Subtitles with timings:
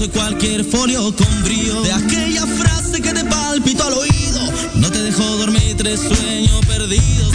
[0.00, 4.40] en cualquier folio con brío de aquella frase que te palpito al oído.
[4.74, 7.34] No te dejo dormir tres sueños perdidos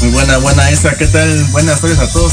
[0.00, 0.94] Muy buena, buena esa.
[0.94, 1.44] ¿Qué tal?
[1.50, 2.32] Buenas tardes a todos.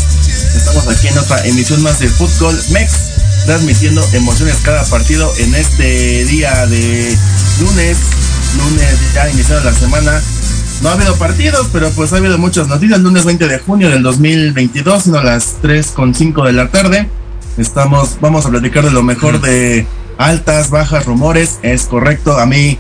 [0.55, 3.11] Estamos aquí en otra emisión más de Fútbol Mex,
[3.45, 7.17] transmitiendo emociones cada partido en este día de
[7.59, 7.97] lunes.
[8.57, 10.21] Lunes ya iniciando la semana.
[10.81, 12.99] No ha habido partidos, pero pues ha habido muchas noticias.
[12.99, 17.09] Lunes 20 de junio del 2022, siendo las 3.5 de la tarde.
[17.57, 19.87] Estamos, vamos a platicar de lo mejor de
[20.19, 21.57] altas, bajas, rumores.
[21.63, 22.37] Es correcto.
[22.37, 22.77] A mí,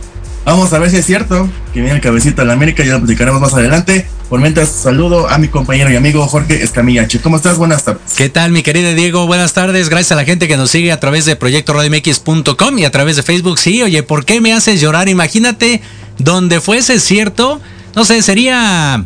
[0.51, 2.83] vamos a ver si es cierto que viene el cabecito de la América.
[2.83, 4.07] Ya lo platicaremos más adelante.
[4.29, 7.07] Por mientras, saludo a mi compañero y amigo Jorge Escamilla.
[7.07, 7.57] Che, ¿Cómo estás?
[7.57, 8.13] Buenas tardes.
[8.15, 9.27] ¿Qué tal, mi querido Diego?
[9.27, 9.89] Buenas tardes.
[9.89, 13.23] Gracias a la gente que nos sigue a través de proyectoradiomx.com y a través de
[13.23, 13.59] Facebook.
[13.59, 15.09] Sí, oye, ¿por qué me haces llorar?
[15.09, 15.81] Imagínate
[16.17, 17.61] donde fuese cierto.
[17.95, 19.05] No sé, sería.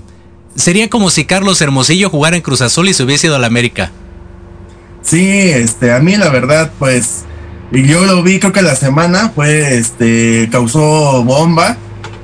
[0.55, 3.47] Sería como si Carlos Hermosillo jugara en Cruz Azul y se hubiese ido a la
[3.47, 3.91] América.
[5.01, 7.23] Sí, este, a mí la verdad, pues,
[7.71, 11.77] y yo lo vi, creo que la semana fue, este, causó bomba.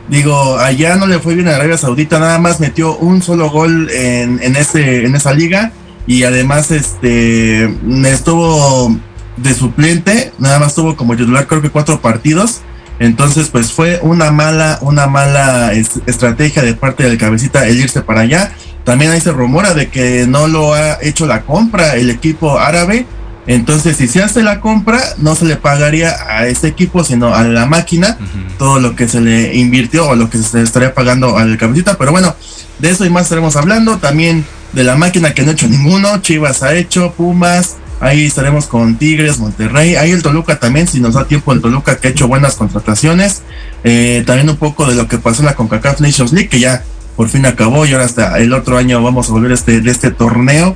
[0.09, 3.89] Digo, allá no le fue bien a Arabia Saudita, nada más metió un solo gol
[3.91, 5.71] en, en ese, en esa liga
[6.05, 7.65] y además, este,
[8.05, 8.95] estuvo
[9.35, 12.61] de suplente, nada más tuvo como titular creo que cuatro partidos.
[12.99, 18.01] Entonces, pues fue una mala, una mala es- estrategia de parte del cabecita el irse
[18.01, 18.51] para allá.
[18.85, 23.05] También ahí se rumora de que no lo ha hecho la compra el equipo árabe
[23.47, 27.43] Entonces, si se hace la compra, no se le pagaría a este equipo, sino a
[27.43, 28.17] la máquina,
[28.59, 31.97] todo lo que se le invirtió o lo que se estaría pagando al cabecita.
[31.97, 32.35] Pero bueno,
[32.79, 33.97] de eso y más estaremos hablando.
[33.97, 36.21] También de la máquina que no ha hecho ninguno.
[36.21, 37.77] Chivas ha hecho, Pumas.
[37.99, 39.95] Ahí estaremos con Tigres, Monterrey.
[39.95, 43.41] Ahí el Toluca también, si nos da tiempo el Toluca que ha hecho buenas contrataciones.
[43.83, 46.83] Eh, también un poco de lo que pasó en la CONCACAF Nations League, que ya
[47.15, 50.11] por fin acabó y ahora hasta el otro año vamos a volver este, de este
[50.11, 50.75] torneo.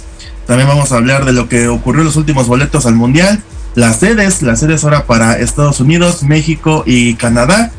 [0.51, 3.42] También vamos a hablar de lo que ocurrió en los últimos boletos al Mundial.
[3.74, 7.71] Las sedes, las sedes ahora para Estados Unidos, México y Canadá.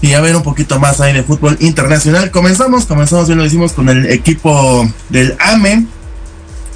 [0.00, 2.30] Y a ver un poquito más ahí de fútbol internacional.
[2.30, 5.84] Comenzamos, comenzamos, bien lo hicimos con el equipo del AME.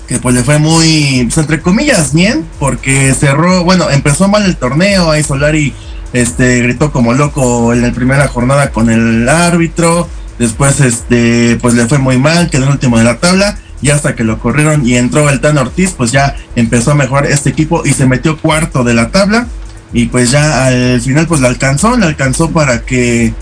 [0.06, 2.44] Que pues le fue muy, pues, entre comillas, bien.
[2.58, 5.10] Porque cerró, bueno, empezó mal el torneo.
[5.10, 5.72] Ahí Solari
[6.12, 10.10] este, gritó como loco en la primera jornada con el árbitro.
[10.38, 14.14] Después, este, pues le fue muy mal, quedó el último de la tabla y hasta
[14.14, 17.84] que lo corrieron y entró el Tan Ortiz, pues ya empezó a mejorar este equipo
[17.84, 19.46] y se metió cuarto de la tabla
[19.92, 23.32] y pues ya al final pues le alcanzó, le alcanzó para que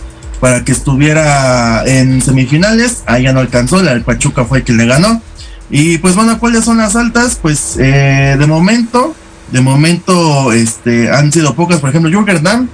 [0.40, 4.86] para que estuviera en semifinales, ahí ya no alcanzó, el Pachuca fue el que le
[4.86, 5.22] ganó.
[5.70, 7.38] Y pues bueno, ¿cuáles son las altas?
[7.40, 9.14] Pues eh, de momento,
[9.50, 12.68] de momento este, han sido pocas, por ejemplo, Jürgen Damm,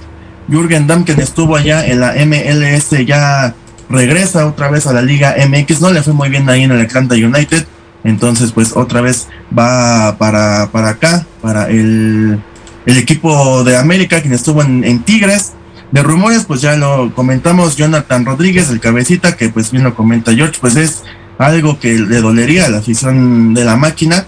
[0.49, 3.55] Jürgen Damm quien estuvo allá en la MLS ya
[3.89, 6.81] regresa otra vez a la Liga MX, no le fue muy bien ahí en el
[6.81, 7.65] Atlanta United,
[8.03, 9.27] entonces pues otra vez
[9.57, 12.39] va para, para acá, para el,
[12.85, 15.53] el equipo de América, quien estuvo en, en, Tigres.
[15.91, 20.33] De rumores, pues ya lo comentamos, Jonathan Rodríguez, el cabecita, que pues bien lo comenta
[20.33, 21.03] George, pues es
[21.37, 24.25] algo que le dolería a la afición de la máquina.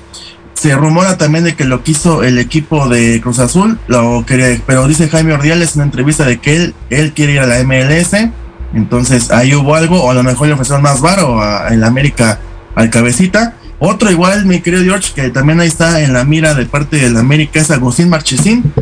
[0.54, 4.88] Se rumora también de que lo quiso el equipo de Cruz Azul, lo quería, pero
[4.88, 8.14] dice Jaime Ordiales en una entrevista de que él, él quiere ir a la MLS
[8.76, 12.40] entonces ahí hubo algo, o a lo mejor le ofrecieron más varo en la América
[12.76, 13.56] al cabecita.
[13.80, 17.10] Otro igual, mi querido George, que también ahí está en la mira de parte de
[17.10, 18.74] la América, es Agustín Marchesín,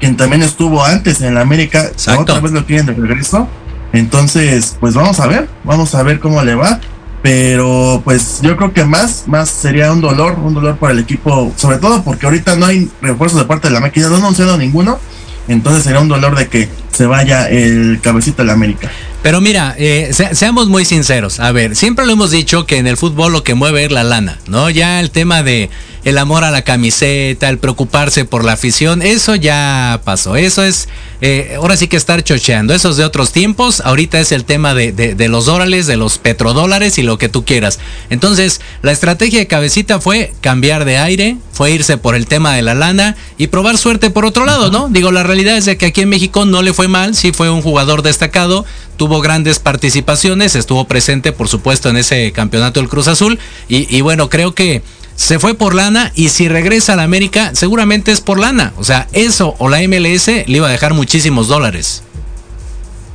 [0.00, 1.84] quien también estuvo antes en la América.
[1.84, 2.22] Exacto.
[2.22, 3.46] Otra vez lo quieren de regreso.
[3.92, 6.80] Entonces, pues vamos a ver, vamos a ver cómo le va.
[7.22, 11.52] Pero pues yo creo que más, más sería un dolor, un dolor para el equipo,
[11.56, 14.58] sobre todo porque ahorita no hay refuerzos de parte de la máquina, no ha anunciado
[14.58, 14.98] ninguno.
[15.46, 18.90] Entonces sería un dolor de que se vaya el cabecito de la América.
[19.22, 21.38] Pero mira, eh, se, seamos muy sinceros.
[21.38, 24.02] A ver, siempre lo hemos dicho que en el fútbol lo que mueve es la
[24.02, 24.68] lana, ¿no?
[24.68, 25.70] Ya el tema de
[26.04, 30.34] el amor a la camiseta, el preocuparse por la afición, eso ya pasó.
[30.36, 30.88] Eso es,
[31.20, 32.74] eh, ahora sí que estar chocheando.
[32.74, 33.80] Eso es de otros tiempos.
[33.80, 37.78] Ahorita es el tema de, los dólares, de los petrodólares y lo que tú quieras.
[38.10, 42.62] Entonces, la estrategia de cabecita fue cambiar de aire, fue irse por el tema de
[42.62, 44.88] la lana y probar suerte por otro lado, ¿no?
[44.88, 47.48] Digo, la realidad es de que aquí en México no le fue mal, sí fue
[47.48, 48.64] un jugador destacado,
[48.96, 53.38] tuvo grandes participaciones, estuvo presente, por supuesto, en ese campeonato del Cruz Azul
[53.68, 54.82] y bueno, creo que
[55.16, 58.72] se fue por lana y si regresa a la América seguramente es por lana.
[58.76, 62.02] O sea, eso o la MLS le iba a dejar muchísimos dólares.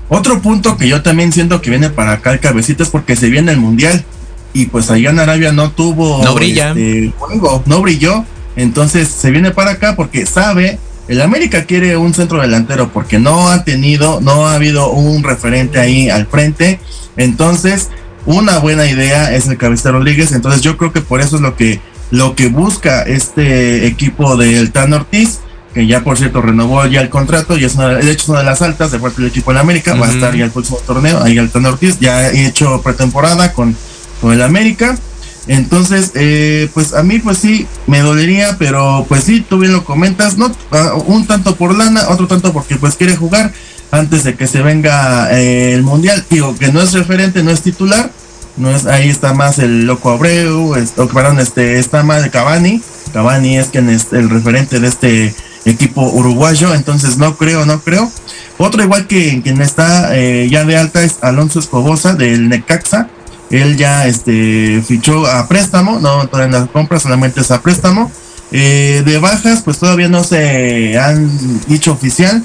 [0.10, 3.30] Otro punto que yo también siento que viene para acá el cabecito es porque se
[3.30, 4.06] viene el mundial
[4.54, 8.26] y pues allá en Arabia no tuvo no brilla este, juego, no brilló.
[8.56, 13.50] Entonces se viene para acá porque sabe, el América quiere un centro delantero porque no
[13.50, 16.80] ha tenido, no ha habido un referente ahí al frente.
[17.18, 17.90] Entonces,
[18.28, 20.32] una buena idea es el cabecita Rodríguez.
[20.34, 21.82] Entonces yo creo que por eso es lo que,
[22.12, 25.40] lo que busca este equipo del Tan Ortiz,
[25.74, 28.40] que ya por cierto renovó ya el contrato y es una, de hecho es una
[28.40, 29.94] de las altas de parte del equipo de América.
[29.94, 30.02] Uh -huh.
[30.02, 33.54] Va a estar ya el próximo torneo, ahí el Tan Ortiz, ya ha hecho pretemporada
[33.54, 33.76] con,
[34.22, 34.98] con el América.
[35.48, 39.86] Entonces, eh, pues a mí pues sí, me dolería, pero pues sí, tú bien lo
[39.86, 40.48] comentas, ¿no?
[40.48, 43.54] Uh, un tanto por lana, otro tanto porque pues quiere jugar
[43.92, 46.26] antes de que se venga eh, el mundial.
[46.30, 48.10] Digo que no es referente, no es titular.
[48.58, 52.82] No es, ahí está más el loco Abreu, es, perdón, este, está más Cavani.
[53.14, 58.12] Cavani es quien es el referente de este equipo uruguayo, entonces no creo, no creo.
[58.58, 63.10] Otro igual que quien está eh, ya de alta es Alonso Escobosa del Necaxa.
[63.52, 68.12] Él ya este fichó a préstamo, no en la compra, solamente es a préstamo.
[68.52, 71.30] Eh, de bajas, pues todavía no se han
[71.68, 72.44] dicho oficial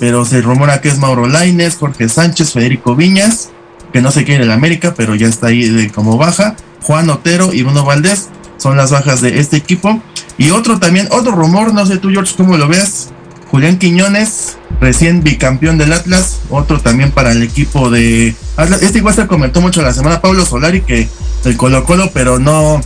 [0.00, 3.50] pero se rumora que es Mauro Laines, Jorge Sánchez, Federico Viñas,
[3.92, 7.52] que no se quiere el América, pero ya está ahí de, como baja, Juan Otero
[7.52, 10.00] y Bruno Valdés, son las bajas de este equipo.
[10.36, 13.10] Y otro también, otro rumor, no sé tú George cómo lo ves,
[13.50, 18.82] Julián Quiñones, recién bicampeón del Atlas, otro también para el equipo de Atlas.
[18.82, 21.08] Este igual se comentó mucho la semana, Pablo Solari, que
[21.44, 22.80] el Colo Colo, pero no,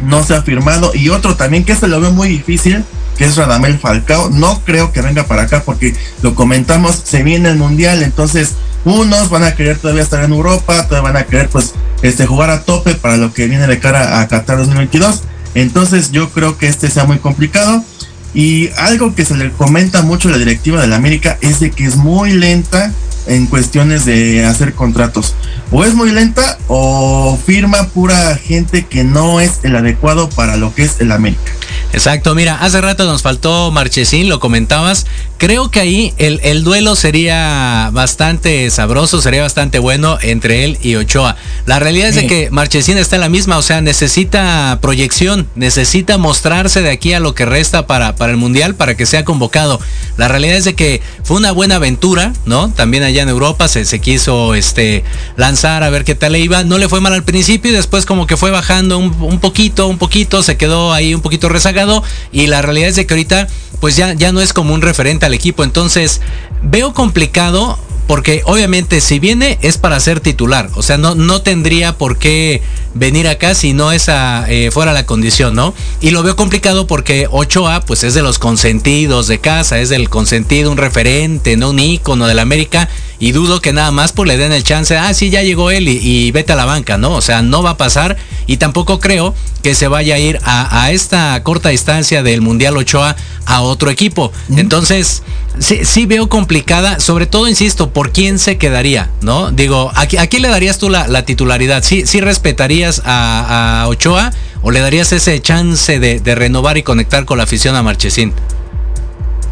[0.00, 0.92] no se ha firmado.
[0.94, 2.84] Y otro también que se lo veo muy difícil,
[3.20, 4.30] que es Radamel Falcao.
[4.30, 8.54] No creo que venga para acá porque lo comentamos, se viene el mundial, entonces
[8.86, 12.48] unos van a querer todavía estar en Europa, todavía van a querer pues este jugar
[12.48, 15.20] a tope para lo que viene de cara a Qatar 2022.
[15.54, 17.84] Entonces yo creo que este sea muy complicado.
[18.32, 21.72] Y algo que se le comenta mucho a la directiva de la América es de
[21.72, 22.90] que es muy lenta
[23.30, 25.34] en cuestiones de hacer contratos.
[25.70, 30.74] O es muy lenta o firma pura gente que no es el adecuado para lo
[30.74, 31.52] que es el América.
[31.92, 35.06] Exacto, mira, hace rato nos faltó Marchesín, lo comentabas.
[35.38, 40.96] Creo que ahí el, el, duelo sería bastante sabroso, sería bastante bueno entre él y
[40.96, 41.36] Ochoa.
[41.66, 46.18] La realidad es de que Marchesín está en la misma, o sea, necesita proyección, necesita
[46.18, 49.80] mostrarse de aquí a lo que resta para, para el Mundial, para que sea convocado.
[50.16, 52.70] La realidad es de que fue una buena aventura, ¿no?
[52.70, 55.04] También allá en Europa se, se quiso este,
[55.36, 56.64] lanzar a ver qué tal le iba.
[56.64, 59.98] No le fue mal al principio y después como que fue bajando un, poquito, un
[59.98, 63.48] poquito, se quedó ahí un poquito rezagado y la realidad es de que ahorita
[63.80, 65.64] pues ya, ya no es como un referente al equipo.
[65.64, 66.20] Entonces
[66.62, 67.78] veo complicado
[68.10, 72.60] porque obviamente si viene es para ser titular, o sea, no, no tendría por qué
[72.92, 75.74] venir acá si no esa eh, fuera la condición, ¿no?
[76.00, 80.08] Y lo veo complicado porque Ochoa pues es de los consentidos de casa, es del
[80.08, 82.88] consentido, un referente, no un ícono de la América
[83.20, 85.88] y dudo que nada más pues le den el chance, ah, sí, ya llegó él
[85.88, 87.12] y, y vete a la banca, ¿no?
[87.12, 90.84] O sea, no va a pasar y tampoco creo que se vaya a ir a,
[90.84, 93.14] a esta corta distancia del Mundial Ochoa
[93.46, 94.32] a otro equipo.
[94.56, 95.22] Entonces,
[95.58, 99.50] sí, sí, veo complicada, sobre todo, insisto, por quién se quedaría, ¿no?
[99.50, 101.82] Digo, ¿a, a quién le darías tú la, la titularidad?
[101.82, 106.82] ¿Sí, ¿Sí, respetarías a, a, Ochoa o le darías ese chance de, de, renovar y
[106.82, 108.32] conectar con la afición a Marchesín?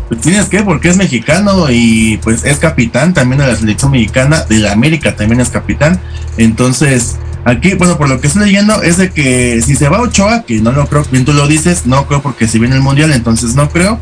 [0.08, 4.44] Pues tienes que, porque es mexicano y pues es capitán también de la selección mexicana,
[4.48, 6.00] de la América también es capitán.
[6.38, 10.44] Entonces, aquí, bueno, por lo que estoy leyendo es de que si se va Ochoa,
[10.44, 13.12] que no lo creo, bien tú lo dices, no creo porque si viene el mundial,
[13.12, 14.00] entonces no creo.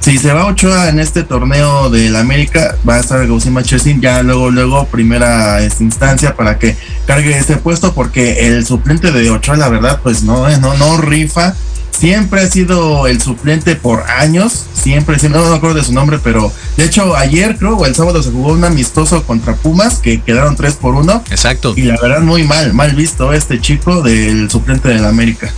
[0.00, 4.00] Si se va Ochoa en este torneo de la América, va a estar Gausim Machesin
[4.00, 6.76] ya luego, luego, primera instancia para que
[7.06, 11.54] cargue ese puesto, porque el suplente de Ochoa, la verdad, pues no, no, no rifa.
[11.98, 16.20] Siempre ha sido el suplente por años, siempre, siempre, no me acuerdo de su nombre,
[16.22, 20.20] pero de hecho ayer creo, o el sábado se jugó un amistoso contra Pumas, que
[20.20, 21.24] quedaron 3 por 1.
[21.30, 21.74] Exacto.
[21.76, 25.52] Y la verdad muy mal, mal visto este chico del suplente de la América.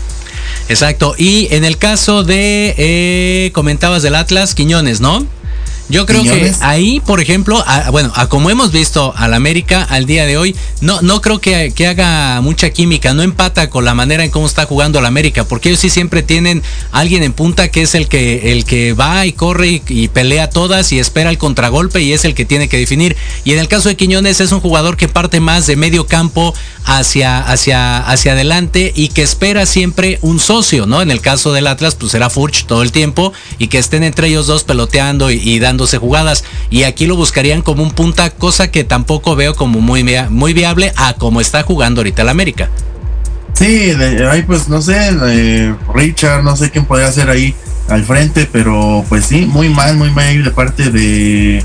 [0.71, 1.15] Exacto.
[1.19, 5.27] Y en el caso de, eh, comentabas del Atlas, Quiñones, ¿no?
[5.91, 10.07] Yo creo que ahí, por ejemplo, a, bueno, a como hemos visto al América al
[10.07, 13.95] día de hoy, no, no creo que, que, haga mucha química, no empata con la
[13.95, 17.69] manera en cómo está jugando el América, porque ellos sí siempre tienen alguien en punta
[17.69, 21.29] que es el que, el que va y corre y, y, pelea todas y espera
[21.31, 23.17] el contragolpe y es el que tiene que definir.
[23.45, 26.55] Y en el caso de Quiñones es un jugador que parte más de medio campo
[26.85, 31.03] hacia, hacia, hacia adelante y que espera siempre un socio, ¿no?
[31.03, 34.29] En el caso del Atlas, pues será Furch todo el tiempo y que estén entre
[34.29, 38.85] ellos dos peloteando y, dando jugadas y aquí lo buscarían como un punta, cosa que
[38.85, 42.71] tampoco veo como muy, muy viable a como está jugando ahorita el América.
[43.55, 43.93] Sí,
[44.31, 47.55] ahí pues no sé, de Richard, no sé quién podría hacer ahí
[47.89, 51.65] al frente, pero pues sí, muy mal, muy mal de parte de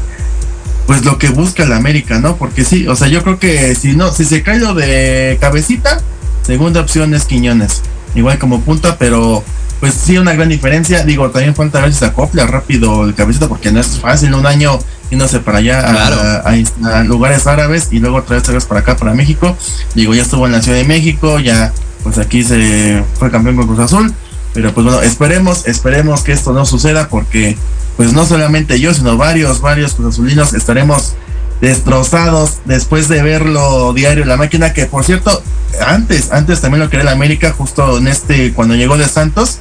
[0.86, 2.36] pues lo que busca la América, ¿no?
[2.36, 6.02] Porque sí, o sea, yo creo que si no, si se cae lo de cabecita,
[6.44, 7.82] segunda opción es Quiñones,
[8.14, 9.44] igual como punta, pero
[9.80, 11.04] pues sí, una gran diferencia.
[11.04, 14.46] Digo, también falta ver si se acopla rápido el cabecita, porque no es fácil un
[14.46, 16.16] año yéndose para allá claro.
[16.20, 19.56] a, a, a, lugares árabes y luego otra vez para acá, para México.
[19.94, 21.74] Digo, ya estuvo en la Ciudad de México, ya
[22.04, 24.14] pues aquí se fue campeón con Cruz Azul.
[24.56, 27.58] Pero pues bueno, esperemos, esperemos que esto no suceda porque
[27.98, 31.14] pues no solamente yo, sino varios, varios Cruz Azulinos estaremos
[31.60, 35.44] destrozados después de verlo diario la máquina, que por cierto,
[35.86, 39.60] antes, antes también lo quería la América, justo en este, cuando llegó de Santos,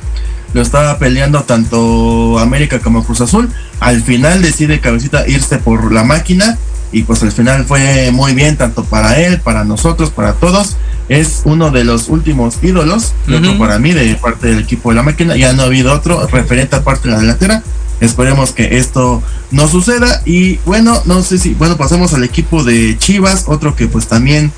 [0.52, 3.50] lo estaba peleando tanto América como Cruz Azul.
[3.80, 6.56] Al final decide Cabecita irse por la máquina
[6.94, 10.76] y pues al final fue muy bien tanto para él, para nosotros, para todos.
[11.08, 13.58] Es uno de los últimos ídolos, uh -huh.
[13.58, 15.36] para mí, de parte del equipo de la máquina.
[15.36, 17.64] Ya no ha habido otro referente aparte de la delantera.
[18.00, 20.22] Esperemos que esto no suceda.
[20.24, 24.52] Y bueno, no sé si, bueno, pasemos al equipo de Chivas, otro que pues también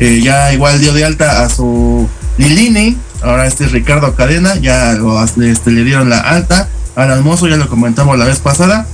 [0.00, 2.96] eh, ya igual dio de alta a su Lilini.
[3.22, 6.70] Ahora este es Ricardo Cadena, ya lo, este, le dieron la alta.
[6.94, 8.86] Al almozo ya lo comentamos la vez pasada.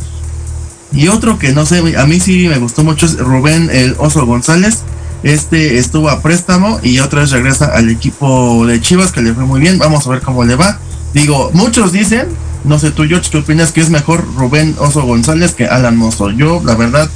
[0.92, 4.26] Y otro que no sé, a mí sí me gustó mucho es Rubén el Oso
[4.26, 4.82] González.
[5.22, 9.44] Este estuvo a préstamo y otra vez regresa al equipo de Chivas que le fue
[9.44, 9.78] muy bien.
[9.78, 10.78] Vamos a ver cómo le va.
[11.14, 12.26] Digo, muchos dicen,
[12.64, 16.30] no sé tú, George, ¿qué opinas que es mejor Rubén Oso González que Alan Mozo?
[16.30, 17.08] Yo, la verdad,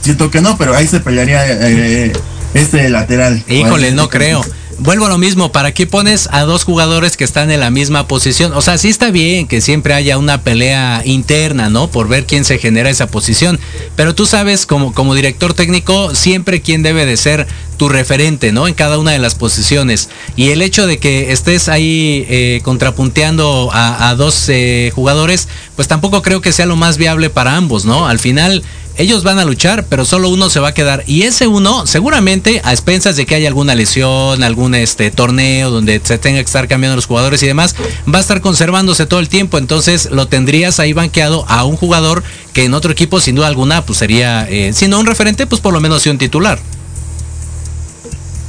[0.00, 2.12] siento que no, pero ahí se pelearía eh,
[2.54, 3.42] este lateral.
[3.48, 4.42] Híjole, no creo.
[4.78, 8.08] Vuelvo a lo mismo, ¿para qué pones a dos jugadores que están en la misma
[8.08, 8.52] posición?
[8.54, 11.88] O sea, sí está bien que siempre haya una pelea interna, ¿no?
[11.88, 13.60] Por ver quién se genera esa posición.
[13.96, 18.68] Pero tú sabes, como, como director técnico, siempre quién debe de ser tu referente, ¿no?
[18.68, 20.08] En cada una de las posiciones.
[20.36, 26.22] Y el hecho de que estés ahí eh, contrapunteando a, dos eh, jugadores, pues tampoco
[26.22, 28.06] creo que sea lo más viable para ambos, ¿no?
[28.06, 28.62] Al final
[28.96, 31.04] ellos van a luchar, pero solo uno se va a quedar.
[31.06, 36.00] Y ese uno, seguramente, a expensas de que haya alguna lesión, algún este torneo donde
[36.02, 37.74] se tenga que estar cambiando los jugadores y demás,
[38.12, 39.58] va a estar conservándose todo el tiempo.
[39.58, 42.22] Entonces lo tendrías ahí banqueado a un jugador
[42.52, 45.60] que en otro equipo, sin duda alguna, pues sería, eh, si no un referente, pues
[45.60, 46.58] por lo menos sí un titular.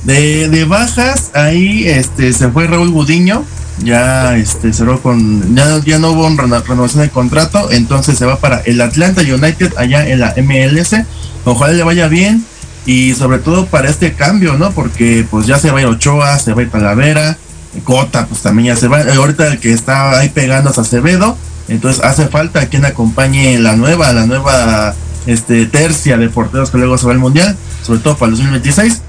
[0.04, 3.44] De, bajas, ahí este se fue Raúl Gudiño,
[3.80, 8.26] ya este cerró con ya, ya no hubo una reno- renovación de contrato, entonces se
[8.26, 10.96] va para el Atlanta United allá en la MLS.
[11.44, 12.44] Ojalá le vaya bien
[12.86, 14.72] y sobre todo para este cambio, ¿no?
[14.72, 17.38] Porque pues ya se va a Ochoa, se va a ir Talavera,
[17.84, 19.02] Cota, pues también ya se va.
[19.02, 24.14] Ahorita el que está ahí pegando es Acevedo, entonces hace falta quien acompañe la nueva,
[24.14, 24.94] la nueva
[25.26, 29.02] este tercia de porteros que luego se va al mundial, sobre todo para el 2026.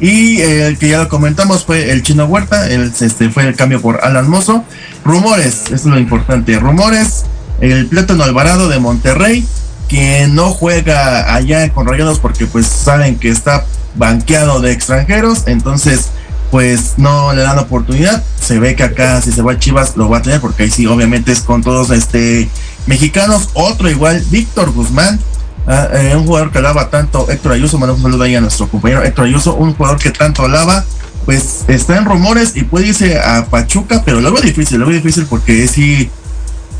[0.00, 3.54] Y eh, el que ya lo comentamos fue el Chino Huerta, el, este, fue el
[3.54, 4.64] cambio por Alan Mozo.
[5.04, 6.58] Rumores, eso es lo importante.
[6.58, 7.24] Rumores,
[7.60, 9.46] el Plátano Alvarado de Monterrey,
[9.88, 16.08] que no juega allá con Rayados porque pues saben que está banqueado de extranjeros, entonces
[16.50, 18.22] pues no le dan oportunidad.
[18.40, 20.70] Se ve que acá si se va a Chivas lo va a tener porque ahí
[20.70, 22.48] sí obviamente es con todos este
[22.86, 23.50] mexicanos.
[23.54, 25.18] Otro igual, Víctor Guzmán,
[25.66, 28.68] Ah, eh, un jugador que alaba tanto Héctor Ayuso, mando un saludo ahí a nuestro
[28.68, 30.84] compañero Héctor Ayuso, un jugador que tanto alaba,
[31.24, 34.96] pues está en rumores y puede irse a Pachuca, pero lo veo difícil, lo veo
[34.96, 36.10] difícil porque sí,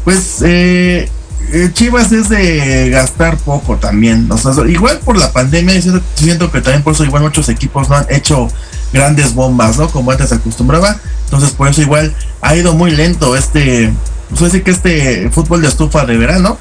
[0.04, 1.08] pues eh,
[1.52, 6.52] eh, Chivas es de gastar poco también, o sea, igual por la pandemia, siento, siento
[6.52, 8.48] que también por eso igual muchos equipos no han hecho
[8.92, 9.88] grandes bombas, ¿no?
[9.88, 13.94] Como antes se acostumbraba, entonces por eso igual ha ido muy lento este,
[14.28, 16.58] pues decir que este fútbol de estufa de verano,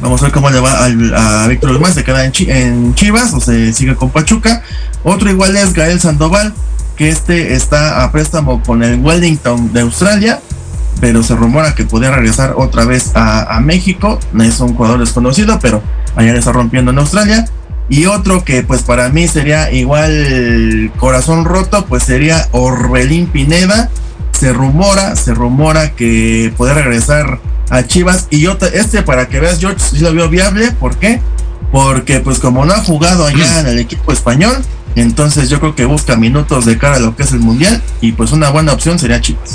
[0.00, 1.94] Vamos a ver cómo le va a Víctor Guzmán.
[1.94, 4.62] Se queda en, Chi- en Chivas o se sigue con Pachuca.
[5.04, 6.52] Otro igual es Gael Sandoval,
[6.96, 10.40] que este está a préstamo con el Wellington de Australia,
[11.00, 14.18] pero se rumora que podría regresar otra vez a, a México.
[14.38, 15.82] Es un jugador desconocido, pero
[16.14, 17.46] allá le está rompiendo en Australia.
[17.88, 23.88] Y otro que pues para mí sería igual corazón roto, pues sería Orbelín Pineda.
[24.32, 27.38] Se rumora, se rumora que puede regresar
[27.70, 28.26] a Chivas.
[28.30, 30.72] Y yo, te- este para que veas, George, sí lo veo viable.
[30.72, 31.20] ¿Por qué?
[31.72, 34.56] Porque pues como no ha jugado allá en el equipo español,
[34.94, 37.82] entonces yo creo que busca minutos de cara a lo que es el Mundial.
[38.00, 39.54] Y pues una buena opción sería Chivas.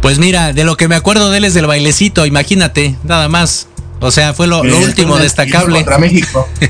[0.00, 3.68] Pues mira, de lo que me acuerdo de él es del bailecito, imagínate, nada más.
[4.02, 5.76] O sea, fue lo, lo Eh, último destacable.
[5.76, 6.46] Contra México.
[6.60, 6.68] Se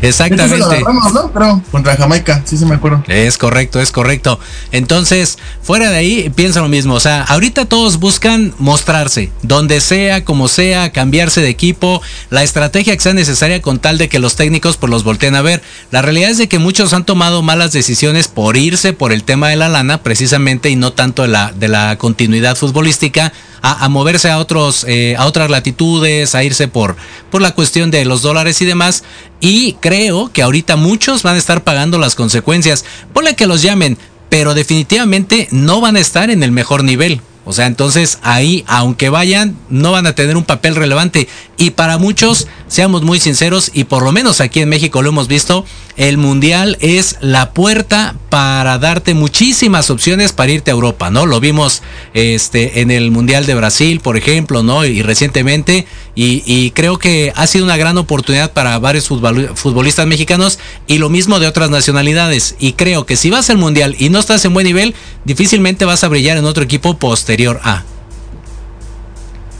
[0.00, 0.64] lo Exactamente.
[0.64, 1.30] agarramos, ¿no?
[1.32, 3.02] Creo, contra Jamaica, sí se me acuerdo.
[3.08, 4.40] Es correcto, es correcto.
[4.72, 6.94] Entonces, fuera de ahí, piensa lo mismo.
[6.94, 12.96] O sea, ahorita todos buscan mostrarse, donde sea, como sea, cambiarse de equipo, la estrategia
[12.96, 15.62] que sea necesaria con tal de que los técnicos pues los volteen a ver.
[15.90, 19.48] La realidad es de que muchos han tomado malas decisiones por irse por el tema
[19.48, 24.30] de la lana, precisamente, y no tanto de la, de la continuidad futbolística, a, moverse
[24.30, 26.96] a otros, eh, a otras latitudes, a irse por,
[27.30, 29.04] por la cuestión de los dólares y demás.
[29.40, 32.84] Y creo que ahorita muchos van a estar pagando las consecuencias.
[33.12, 37.20] Ponle que los llamen, pero definitivamente no van a estar en el mejor nivel.
[37.50, 41.26] O sea, entonces ahí, aunque vayan, no van a tener un papel relevante.
[41.56, 45.26] Y para muchos, seamos muy sinceros, y por lo menos aquí en México lo hemos
[45.26, 45.64] visto,
[45.96, 51.26] el Mundial es la puerta para darte muchísimas opciones para irte a Europa, ¿no?
[51.26, 51.82] Lo vimos
[52.14, 54.84] este, en el Mundial de Brasil, por ejemplo, ¿no?
[54.84, 55.88] Y recientemente,
[56.22, 61.08] y, creo que ha sido una gran oportunidad para varios futbol- futbolistas mexicanos y lo
[61.08, 62.56] mismo de otras nacionalidades.
[62.58, 66.04] Y creo que si vas al Mundial y no estás en buen nivel, difícilmente vas
[66.04, 67.84] a brillar en otro equipo posterior a.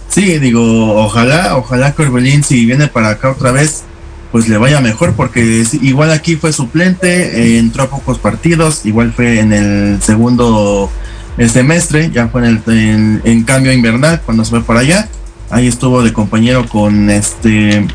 [0.09, 3.85] Sí, digo, ojalá, ojalá que Orbelín si viene para acá otra vez,
[4.33, 9.13] pues le vaya mejor, porque igual aquí fue suplente, eh, entró a pocos partidos, igual
[9.13, 10.91] fue en el segundo
[11.39, 15.09] el semestre, ya fue en, el, en, en cambio invernal cuando se fue para allá,
[15.51, 17.87] ahí estuvo de compañero con este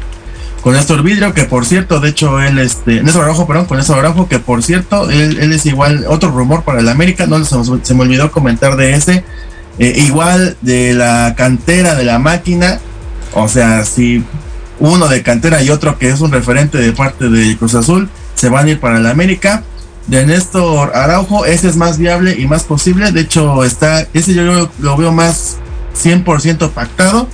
[0.61, 3.99] con Néstor Vidrio, que por cierto, de hecho él, este, Néstor Araujo, perdón, con Néstor
[3.99, 8.01] Araujo, que por cierto, él, es igual, otro rumor para el América, no se me
[8.01, 9.23] olvidó comentar de ese,
[9.77, 12.79] eh, igual de la cantera de la máquina,
[13.35, 14.23] o sea, si
[14.79, 18.49] uno de cantera y otro que es un referente de parte de Cruz Azul, se
[18.49, 19.63] van a ir para el América.
[20.07, 23.11] De Néstor Araujo, ese es más viable y más posible.
[23.11, 25.57] De hecho, está, ese yo lo, lo veo más
[25.95, 27.27] 100% pactado.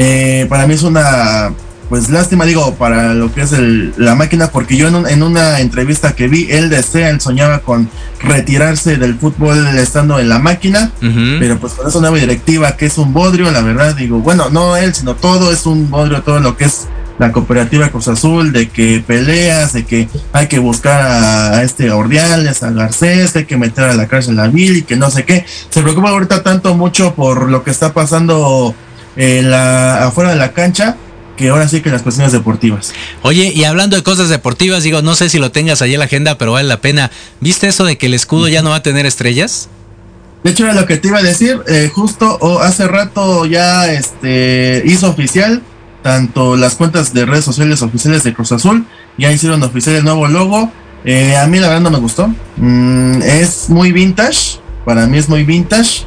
[0.00, 1.52] Eh, para mí es una,
[1.88, 5.22] pues lástima, digo, para lo que es el- la máquina, porque yo en, un- en
[5.24, 7.90] una entrevista que vi, él desea, él soñaba con
[8.22, 10.92] retirarse del fútbol estando en la máquina.
[11.40, 14.76] Pero pues con esa nueva directiva que es un bodrio, la verdad digo, bueno, no
[14.76, 16.86] él, sino todo es un bodrio, todo lo que es
[17.18, 21.90] la cooperativa Cruz Azul, de que peleas, de que hay que buscar a, a este
[21.90, 25.10] Ordiales, a Garcés, que hay que meter a la cárcel a Bill y que no
[25.10, 25.44] sé qué.
[25.70, 28.72] Se preocupa ahorita tanto mucho por lo que está pasando
[29.18, 30.96] la, afuera de la cancha
[31.36, 32.92] que ahora sí que las cuestiones deportivas.
[33.22, 36.06] Oye, y hablando de cosas deportivas, digo, no sé si lo tengas ahí en la
[36.06, 37.12] agenda, pero vale la pena.
[37.40, 39.68] ¿Viste eso de que el escudo ya no va a tener estrellas?
[40.42, 41.60] De hecho, era lo que te iba a decir.
[41.68, 45.62] eh, justo o hace rato ya este hizo oficial
[46.02, 48.86] tanto las cuentas de redes sociales oficiales de Cruz Azul.
[49.16, 50.72] Ya hicieron oficial el nuevo logo.
[51.04, 52.32] Eh, a mí la verdad no me gustó.
[52.56, 54.60] Mm, es muy vintage.
[54.84, 56.06] Para mí es muy vintage.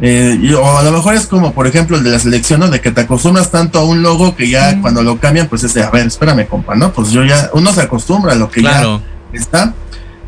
[0.00, 2.68] Eh, y- o a lo mejor es como, por ejemplo, el de la selección, ¿no?
[2.68, 5.72] De que te acostumbras tanto a un logo que ya cuando lo cambian, pues es
[5.74, 6.92] de, a ver, espérame, compa, ¿no?
[6.92, 9.00] Pues yo ya, uno se acostumbra a lo que Claro.
[9.32, 9.74] ya está.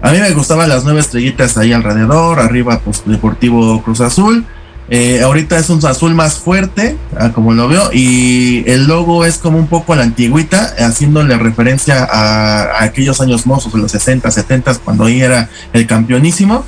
[0.00, 4.44] A mí me gustaban las nueve estrellitas ahí alrededor, arriba pues Deportivo Cruz Azul.
[4.88, 9.38] Eh, ahorita es un azul más fuerte, ah, como lo veo, y el logo es
[9.38, 13.90] como un poco a la antigüita, haciéndole referencia a, a aquellos años mozos de los
[13.90, 16.64] 60, 70, cuando ahí era el campeonísimo.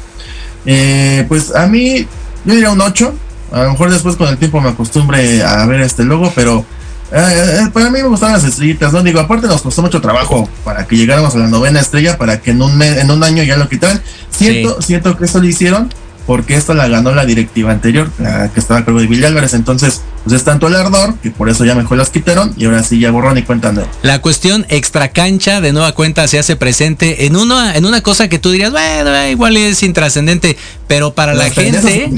[0.66, 2.06] Eh, pues a mí,
[2.48, 3.14] yo diría un 8.
[3.52, 6.64] A lo mejor después con el tiempo me acostumbre a ver este logo, pero
[7.12, 9.02] eh, eh, para mí me gustaban las estrellitas, ¿no?
[9.02, 12.50] Digo, aparte nos costó mucho trabajo para que llegáramos a la novena estrella, para que
[12.50, 14.02] en un, mes- en un año ya lo quitaran.
[14.30, 15.92] Siento, siento que eso lo hicieron
[16.28, 19.54] porque esto la ganó la directiva anterior, la que estaba a cargo de Villa Álvarez.
[19.54, 22.82] Entonces, pues es tanto el ardor que por eso ya mejor las quitaron y ahora
[22.82, 23.88] sí ya borrón y cuenta nueva.
[24.02, 28.28] La cuestión extra cancha de nueva cuenta se hace presente en una, en una cosa
[28.28, 32.12] que tú dirías, bueno, eh, igual es intrascendente, pero para la Las gente,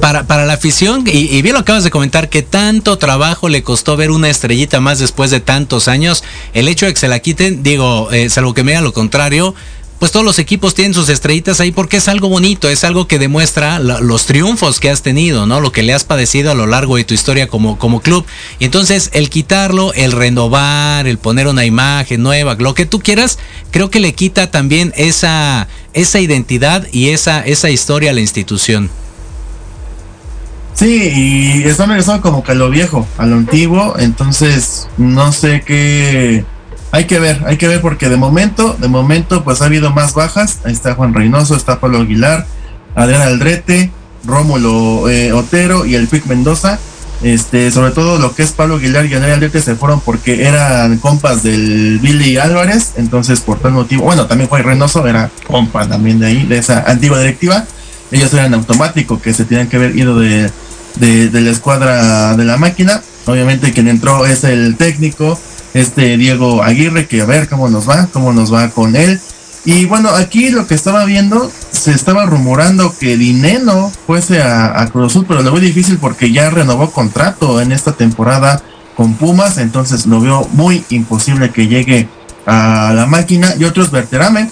[0.00, 3.62] para, para la afición, y, y bien lo acabas de comentar, que tanto trabajo le
[3.62, 7.18] costó ver una estrellita más después de tantos años, el hecho de que se la
[7.18, 9.54] quiten, digo, eh, salvo que me diga lo contrario,
[9.98, 13.18] pues todos los equipos tienen sus estrellitas ahí porque es algo bonito, es algo que
[13.18, 15.60] demuestra los triunfos que has tenido, ¿no?
[15.60, 18.26] Lo que le has padecido a lo largo de tu historia como, como club.
[18.58, 23.38] Y entonces el quitarlo, el renovar, el poner una imagen nueva, lo que tú quieras,
[23.70, 28.90] creo que le quita también esa, esa identidad y esa, esa historia a la institución.
[30.74, 35.62] Sí, y están regresando como que a lo viejo, a lo antiguo, entonces no sé
[35.64, 36.44] qué
[36.94, 40.14] hay que ver, hay que ver porque de momento, de momento pues ha habido más
[40.14, 42.46] bajas, ahí está Juan Reynoso, está Pablo Aguilar,
[42.94, 43.90] Adrián Aldrete,
[44.24, 46.78] Rómulo eh, Otero y el Pic Mendoza,
[47.24, 50.98] este, sobre todo lo que es Pablo Aguilar y Adrián Aldrete se fueron porque eran
[50.98, 56.20] compas del Billy Álvarez, entonces por tal motivo, bueno, también Juan Reynoso era compa también
[56.20, 57.64] de ahí, de esa antigua directiva,
[58.12, 60.48] ellos eran automático que se tenían que haber ido de,
[61.00, 63.02] de la escuadra de la máquina.
[63.26, 65.40] Obviamente quien entró es el técnico,
[65.74, 69.20] este Diego Aguirre, que a ver cómo nos va, cómo nos va con él.
[69.66, 74.88] Y bueno, aquí lo que estaba viendo, se estaba rumorando que Dineno fuese a, a
[74.88, 78.62] Cruz Azul, pero lo veo difícil porque ya renovó contrato en esta temporada
[78.96, 82.08] con Pumas, entonces lo veo muy imposible que llegue
[82.46, 83.54] a la máquina.
[83.58, 84.50] Y otro es Berterame,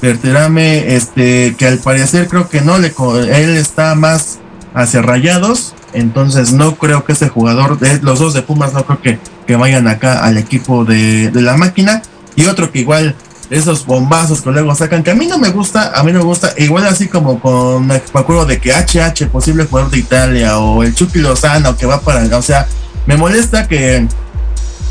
[0.00, 2.94] Berterame, este, que al parecer creo que no, le,
[3.28, 4.38] él está más
[4.74, 9.00] hacia rayados, entonces no creo que ese jugador, de, los dos de Pumas, no creo
[9.00, 12.02] que, que vayan acá al equipo de, de la máquina.
[12.36, 13.14] Y otro que igual,
[13.50, 16.24] esos bombazos que luego sacan, que a mí no me gusta, a mí no me
[16.24, 20.82] gusta, igual así como con, me acuerdo de que HH, posible jugador de Italia, o
[20.82, 22.66] el Chucky Lozano que va para, o sea,
[23.06, 24.06] me molesta que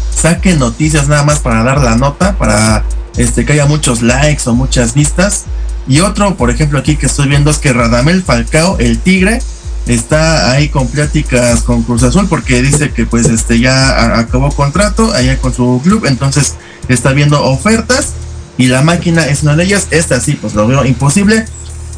[0.09, 2.83] saquen noticias nada más para dar la nota, para
[3.17, 5.45] este que haya muchos likes o muchas vistas.
[5.87, 9.41] Y otro, por ejemplo, aquí que estoy viendo es que Radamel Falcao, el Tigre,
[9.87, 15.11] está ahí con pláticas con Cruz Azul porque dice que pues este ya acabó contrato
[15.13, 16.55] allá con su club, entonces
[16.87, 18.13] está viendo ofertas
[18.57, 19.87] y la máquina es una de ellas.
[19.91, 21.45] Esta sí, pues lo veo imposible.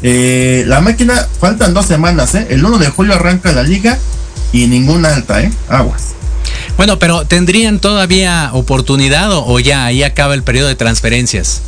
[0.02, 2.48] Eh, la máquina, faltan dos semanas, ¿eh?
[2.50, 3.98] El 1 de julio arranca la liga
[4.52, 5.52] y ninguna alta, ¿eh?
[5.70, 6.14] Aguas.
[6.78, 11.62] Bueno, pero ¿tendrían todavía oportunidad o, o ya ahí acaba el periodo de transferencias?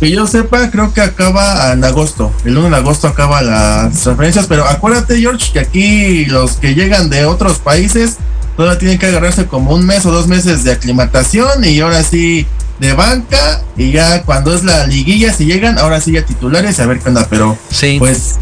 [0.00, 2.32] Que yo sepa, creo que acaba en agosto.
[2.44, 4.46] El 1 de agosto acaba las transferencias.
[4.46, 8.16] Pero acuérdate, George, que aquí los que llegan de otros países
[8.56, 11.64] todavía tienen que agarrarse como un mes o dos meses de aclimatación.
[11.64, 12.46] Y ahora sí
[12.80, 13.62] de banca.
[13.76, 16.98] Y ya cuando es la liguilla, si llegan, ahora sí ya titulares y a ver
[17.00, 17.26] qué onda.
[17.30, 17.96] Pero Sí.
[17.98, 18.34] pues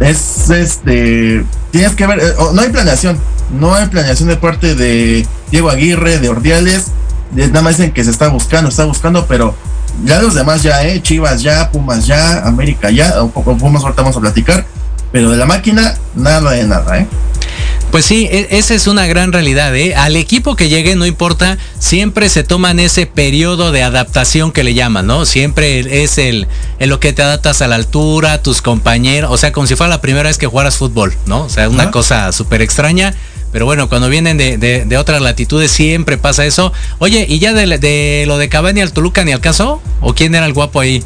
[0.00, 1.44] es este.
[1.70, 2.18] Tienes que ver.
[2.20, 3.18] eh, no hay planeación.
[3.58, 6.86] No hay planeación de parte de Diego Aguirre, de Ordiales.
[7.32, 9.54] nada más dicen que se está buscando, está buscando, pero
[10.04, 11.00] ya los demás ya, eh.
[11.02, 13.22] Chivas ya, Pumas ya, América ya.
[13.22, 14.66] O, o Pumas ahorita vamos a platicar.
[15.12, 17.06] Pero de la máquina, nada de nada, eh.
[17.90, 19.94] Pues sí, e- esa es una gran realidad, ¿eh?
[19.94, 24.74] Al equipo que llegue, no importa, siempre se toman ese periodo de adaptación que le
[24.74, 25.24] llaman, ¿no?
[25.24, 26.46] Siempre es el,
[26.78, 29.88] en lo que te adaptas a la altura, tus compañeros, o sea, como si fuera
[29.88, 31.44] la primera vez que jugaras fútbol, ¿no?
[31.44, 33.14] O sea, una cosa súper extraña,
[33.52, 36.72] Pero bueno, cuando vienen de, de- de otras latitudes siempre pasa eso.
[36.98, 39.80] Oye, ¿y ya de, de lo de Cavani al Toluca ni al caso?
[40.00, 41.02] ¿O quién era el guapo ahí?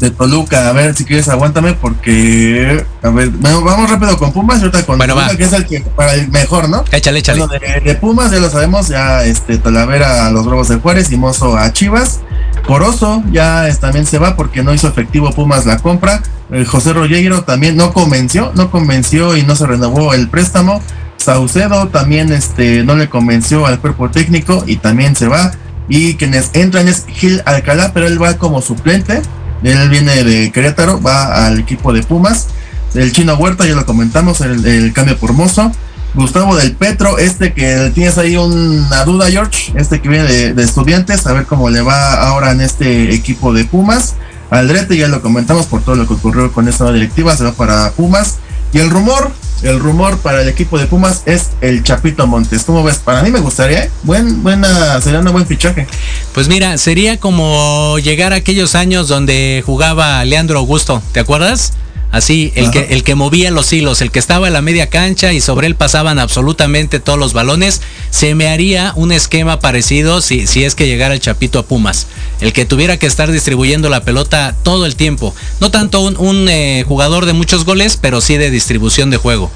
[0.00, 4.58] De Toluca, a ver si quieres aguántame porque a ver, bueno, vamos rápido con Pumas
[4.58, 5.36] y ahorita con Bueno, Toluca, va.
[5.36, 6.84] que es el que para el mejor, ¿no?
[6.92, 7.40] Échale, échale.
[7.44, 11.10] Bueno, de, de Pumas ya lo sabemos, ya este Talavera a los Lobos de Juárez
[11.10, 12.20] y Mozo a Chivas.
[12.64, 16.22] Corozo ya es- también se va porque no hizo efectivo Pumas la compra.
[16.52, 20.80] El José Rollero también no convenció, no convenció y no se renovó el préstamo.
[21.28, 25.52] Saucedo también este no le convenció al cuerpo técnico y también se va.
[25.86, 29.20] Y quienes entran es Gil Alcalá, pero él va como suplente.
[29.62, 32.46] Él viene de Querétaro, va al equipo de Pumas.
[32.94, 35.70] El chino Huerta, ya lo comentamos, el, cambio por Mozo.
[36.14, 40.62] Gustavo del Petro, este que tienes ahí una duda, George, este que viene de, de
[40.62, 44.14] estudiantes, a ver cómo le va ahora en este equipo de Pumas.
[44.48, 47.90] Aldrete, ya lo comentamos por todo lo que ocurrió con esta directiva, se va para
[47.90, 48.38] Pumas.
[48.72, 49.30] Y el rumor,
[49.62, 52.64] el rumor para el equipo de Pumas es el Chapito Montes.
[52.64, 52.98] ¿Cómo ves?
[52.98, 53.90] Para mí me gustaría, ¿eh?
[54.02, 55.86] Buen, buena, sería un buen fichaje.
[56.32, 61.72] Pues mira, sería como llegar a aquellos años donde jugaba Leandro Augusto, ¿te acuerdas?
[62.10, 65.34] Así, el que, el que movía los hilos, el que estaba en la media cancha
[65.34, 70.46] y sobre él pasaban absolutamente todos los balones, se me haría un esquema parecido si,
[70.46, 72.06] si es que llegara el Chapito a Pumas.
[72.40, 75.34] El que tuviera que estar distribuyendo la pelota todo el tiempo.
[75.60, 79.50] No tanto un, un, eh, jugador de muchos goles, pero sí de distribución de juego.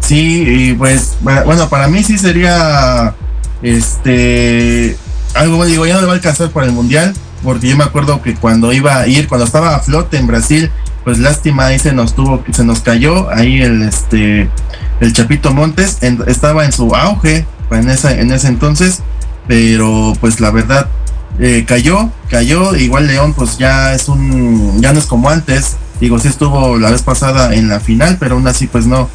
[0.00, 3.14] Sí, y pues, bueno, para mí sí sería,
[3.62, 4.96] este,
[5.34, 7.14] algo, digo, ya no le va a alcanzar para el Mundial,
[7.44, 10.70] porque yo me acuerdo que cuando iba a ir, cuando estaba a flote en Brasil,
[11.06, 14.50] pues lástima ahí se nos tuvo, se nos cayó, ahí el, este,
[14.98, 19.02] el Chapito Montes estaba en su auge en ese, en ese entonces,
[19.46, 20.88] pero pues la verdad,
[21.38, 26.18] eh, cayó, cayó, igual León pues ya es un, ya no es como antes, digo,
[26.18, 29.08] sí estuvo la vez pasada en la final, pero aún así pues no,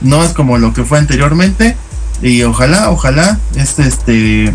[0.00, 1.76] no es como lo que fue anteriormente
[2.22, 4.52] y ojalá, ojalá este este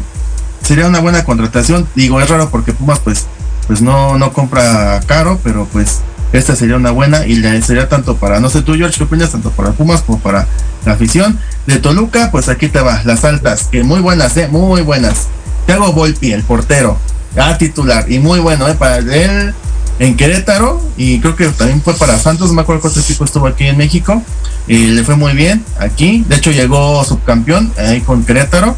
[0.62, 1.88] sería una buena contratación.
[1.96, 3.28] Digo, es raro porque Pumas pues
[3.68, 6.02] pues no no compra caro, pero pues
[6.34, 9.52] esta sería una buena y sería tanto para no sé tú George qué opinas tanto
[9.52, 10.48] para Pumas como para
[10.86, 14.82] la afición de Toluca, pues aquí te va las altas, que muy buenas, eh, muy
[14.82, 15.28] buenas.
[15.66, 16.98] Thiago Volpi, el portero,
[17.38, 19.54] a titular y muy bueno, eh, para él
[20.00, 23.68] en Querétaro y creo que también fue para Santos, no me acuerdo cuánto estuvo aquí
[23.68, 24.24] en México
[24.68, 28.76] y le fue muy bien aquí, de hecho llegó subcampeón ahí con Querétaro.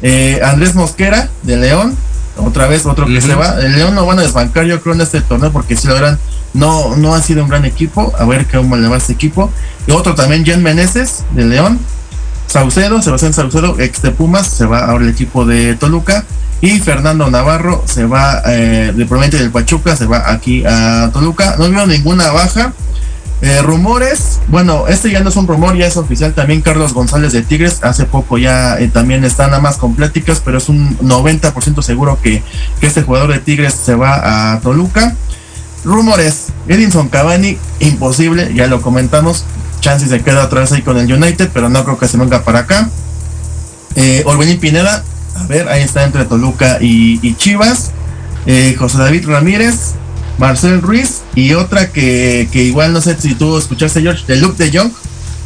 [0.00, 1.96] Eh, Andrés Mosquera de León,
[2.38, 3.26] otra vez otro que Ujú.
[3.26, 3.56] se va.
[3.60, 6.18] El León no van a desbancar yo creo en este torneo porque si lo verán
[6.54, 9.50] no, no ha sido un gran equipo, a ver cómo le va a este equipo.
[9.86, 11.78] Y otro también, Jan Meneses de León.
[12.46, 16.24] Saucedo, Sebastián Saucedo, ex de Pumas, se va ahora el equipo de Toluca.
[16.60, 21.56] Y Fernando Navarro se va eh, de Provincia del Pachuca, se va aquí a Toluca.
[21.58, 22.72] No veo ninguna baja.
[23.40, 27.32] Eh, rumores, bueno, este ya no es un rumor, ya es oficial también Carlos González
[27.32, 30.98] de Tigres, hace poco ya eh, también están nada más con pláticas, pero es un
[30.98, 32.42] 90% seguro que,
[32.80, 35.14] que este jugador de Tigres se va a Toluca.
[35.84, 39.44] Rumores, Edinson Cavani, imposible, ya lo comentamos,
[39.80, 42.60] chances se queda vez ahí con el United, pero no creo que se venga para
[42.60, 42.90] acá.
[43.94, 45.04] Eh, Orbelín Pineda,
[45.36, 47.92] a ver, ahí está entre Toluca y, y Chivas.
[48.46, 49.94] Eh, José David Ramírez,
[50.38, 54.62] Marcel Ruiz y otra que, que igual no sé si tú escuchaste George, de Luke
[54.62, 54.92] de Jong,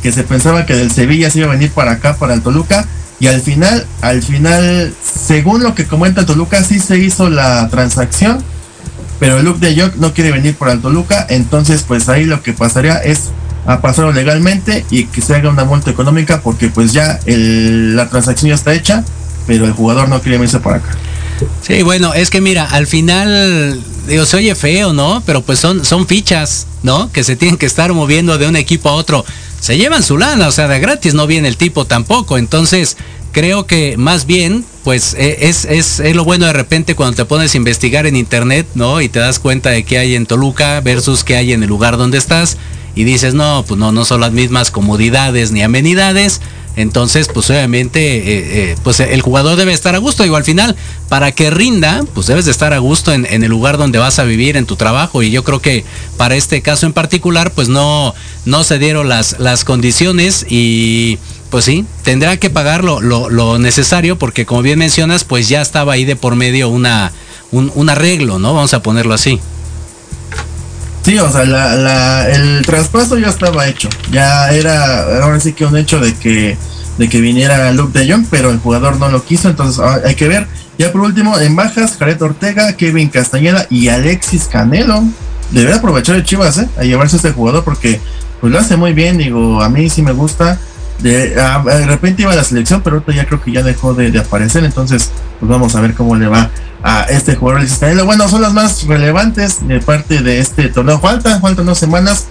[0.02, 2.86] que se pensaba que del Sevilla se iba a venir para acá, para el Toluca.
[3.20, 8.42] Y al final, al final, según lo que comenta Toluca, sí se hizo la transacción,
[9.20, 12.52] pero Luke de Jong no quiere venir para el Toluca, entonces pues ahí lo que
[12.52, 13.30] pasaría es
[13.64, 18.48] a pasarlo legalmente y que se haga una multa económica porque pues ya la transacción
[18.48, 19.04] ya está hecha,
[19.46, 20.90] pero el jugador no quiere venirse para acá.
[21.66, 25.22] Sí, bueno, es que mira, al final, digo, se oye feo, ¿no?
[25.26, 27.10] Pero pues son, son fichas, ¿no?
[27.12, 29.24] Que se tienen que estar moviendo de un equipo a otro.
[29.60, 32.38] Se llevan su lana, o sea, de gratis no viene el tipo tampoco.
[32.38, 32.96] Entonces,
[33.32, 37.24] creo que más bien, pues eh, es, es, es lo bueno de repente cuando te
[37.24, 39.00] pones a investigar en internet, ¿no?
[39.00, 41.96] Y te das cuenta de qué hay en Toluca versus qué hay en el lugar
[41.96, 42.56] donde estás.
[42.94, 46.40] Y dices, no, pues no, no son las mismas comodidades ni amenidades.
[46.76, 48.22] Entonces, pues obviamente, eh,
[48.72, 50.22] eh, pues el jugador debe estar a gusto.
[50.22, 50.76] Digo, al final,
[51.08, 54.24] para que rinda, pues debes de estar a gusto en, el lugar donde vas a
[54.24, 55.22] vivir, en tu trabajo.
[55.22, 55.84] Y yo creo que
[56.16, 61.18] para este caso en particular, pues no, no se dieron las, las condiciones y
[61.50, 65.92] pues sí, tendrá que pagar lo, lo, necesario porque como bien mencionas, pues ya estaba
[65.92, 67.12] ahí de por medio una,
[67.50, 68.54] un, un arreglo, ¿no?
[68.54, 69.38] Vamos a ponerlo así.
[71.02, 73.88] Sí, o sea, la, la, el traspaso ya estaba hecho.
[74.10, 76.56] Ya era, ahora sí que un hecho de que,
[76.96, 80.14] de que viniera Luke de Jong, pero el jugador no lo quiso, entonces ah, hay
[80.14, 80.46] que ver.
[80.78, 85.02] Ya por último, en bajas, Jared Ortega, Kevin Castañeda y Alexis Canelo.
[85.50, 86.68] Debería aprovechar el Chivas, ¿eh?
[86.78, 88.00] A llevarse a este jugador porque
[88.40, 90.58] pues lo hace muy bien, digo, a mí sí me gusta.
[91.02, 93.92] De, a- de repente iba a la selección, pero ahorita ya creo que ya dejó
[93.94, 94.64] de, aparecer.
[94.64, 95.10] Entonces,
[95.40, 96.50] pues vamos a ver cómo le va
[96.82, 98.04] a este jugador Canelo.
[98.06, 100.98] Bueno, son las más relevantes de parte de este torneo.
[101.00, 102.26] Falta, faltan dos semanas.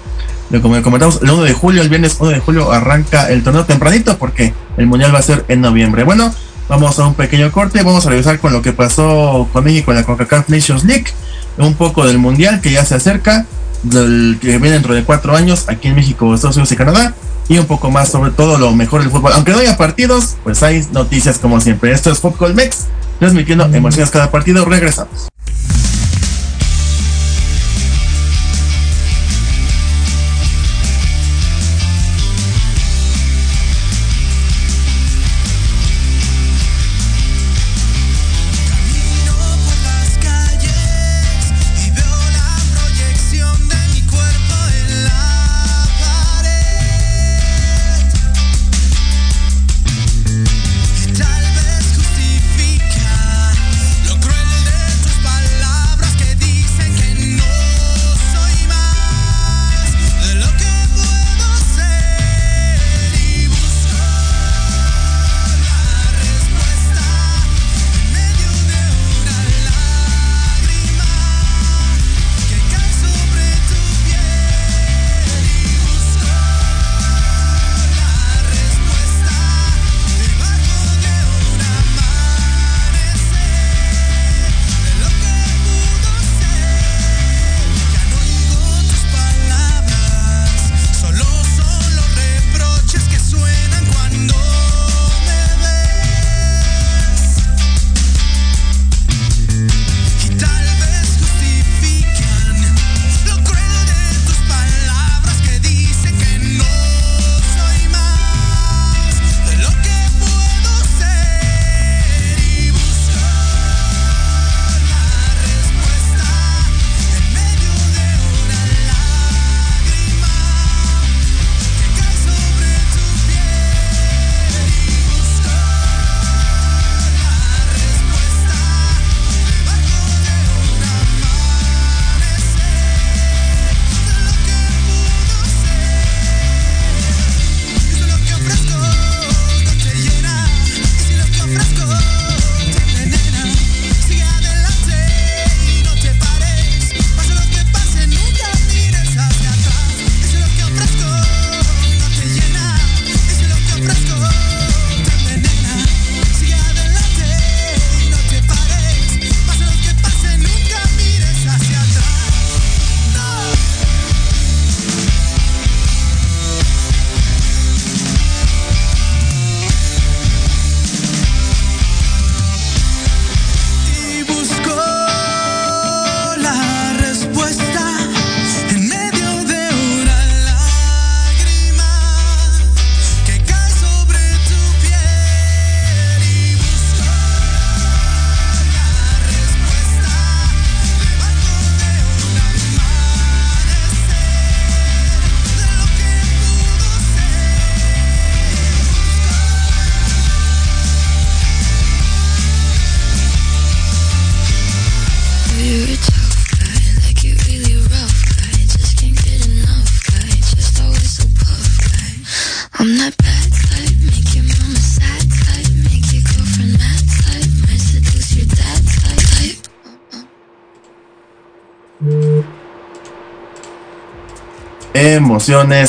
[0.61, 4.17] Como comentamos, el 1 de julio, el viernes 1 de julio arranca el torneo tempranito
[4.17, 6.03] porque el mundial va a ser en noviembre.
[6.03, 6.33] Bueno,
[6.67, 7.81] vamos a un pequeño corte.
[7.83, 11.05] Vamos a regresar con lo que pasó con México en la CONCACAF Nations League.
[11.57, 13.45] Un poco del mundial que ya se acerca,
[13.83, 17.13] del que viene dentro de cuatro años aquí en México, Estados Unidos y Canadá.
[17.51, 19.33] Y un poco más sobre todo lo mejor del fútbol.
[19.33, 21.91] Aunque no haya partidos, pues hay noticias como siempre.
[21.91, 22.85] Esto es Fútbol Mex,
[23.19, 24.63] transmitiendo emociones cada partido.
[24.63, 25.30] Regresamos.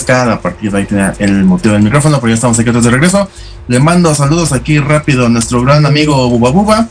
[0.07, 0.77] Cada partido.
[0.77, 3.29] Ahí tenía el motivo del micrófono, pero ya estamos aquí otros de regreso.
[3.69, 6.88] Le mando saludos aquí rápido a nuestro gran amigo Buba Buba,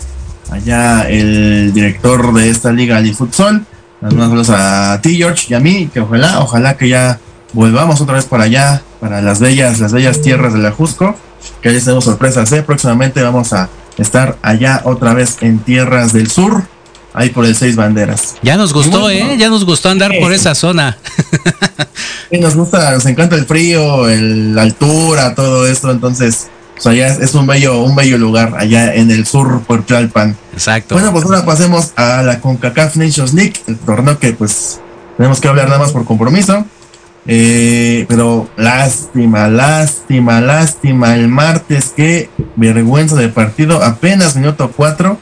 [0.49, 3.65] allá el director de esta liga Ali Futsal.
[4.01, 7.19] Saludos a ti, George, y a mí, que ojalá, ojalá que ya
[7.53, 11.15] volvamos otra vez para allá, para las bellas, las bellas tierras de la Jusco.
[11.61, 12.63] Que ahí tenemos sorpresas, ¿eh?
[12.63, 16.63] Próximamente vamos a estar allá otra vez en tierras del sur,
[17.13, 18.35] ahí por el Seis Banderas.
[18.41, 19.31] Ya nos gustó, Bueno.
[19.31, 19.37] ¿eh?
[19.37, 20.97] Ya nos gustó andar por esa zona.
[22.31, 27.07] Sí, nos gusta, nos encanta el frío, el- la altura, todo esto, entonces, pues allá
[27.07, 30.35] es, es un bello, un bello lugar, allá en el sur por Tlalpan.
[30.53, 30.95] Exacto.
[30.95, 34.79] Bueno, pues ahora pasemos a la CONCACAF Nations League, el torneo que pues
[35.17, 36.65] tenemos que hablar nada más por compromiso.
[37.27, 41.13] Eh, pero lástima, lástima, lástima.
[41.15, 43.83] El martes, qué vergüenza de partido.
[43.83, 45.19] Apenas minuto 4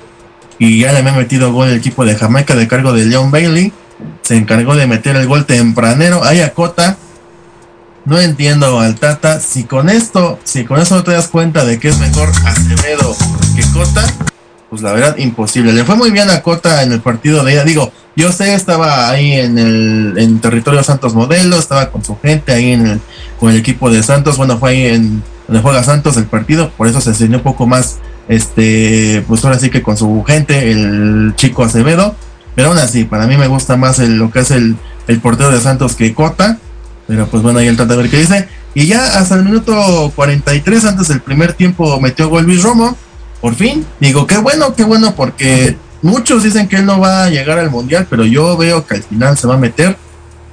[0.60, 3.74] y ya le había metido gol el equipo de Jamaica de cargo de Leon Bailey.
[4.22, 6.24] Se encargó de meter el gol tempranero.
[6.24, 6.98] Ahí a Cota.
[8.06, 9.40] no entiendo al Tata.
[9.40, 13.16] Si con esto, si con eso no te das cuenta de que es mejor Acevedo
[13.56, 14.06] que Cota,
[14.70, 15.74] pues la verdad imposible.
[15.74, 17.64] Le fue muy bien a Cota en el partido de ella.
[17.64, 22.52] Digo, yo sé, estaba ahí en el en territorio Santos Modelo, estaba con su gente
[22.52, 23.02] ahí en el,
[23.40, 24.36] con el equipo de Santos.
[24.36, 27.66] Bueno, fue ahí en donde juega Santos el partido, por eso se enseñó un poco
[27.66, 27.98] más,
[28.30, 32.16] este, pues ahora sí que con su gente, el chico Acevedo.
[32.56, 34.78] Pero aún así, para mí me gusta más lo que es el,
[35.08, 36.60] el portero de Santos que Cota.
[37.08, 38.48] Pero pues bueno, ahí el trata de ver qué dice.
[38.76, 42.96] Y ya hasta el minuto 43, antes del primer tiempo, metió gol Luis Romo.
[43.42, 43.86] Por fin.
[44.00, 47.72] Digo, qué bueno, qué bueno, porque muchos dicen que él no va a llegar al
[47.72, 49.98] Mundial, pero yo veo que al final se va a meter.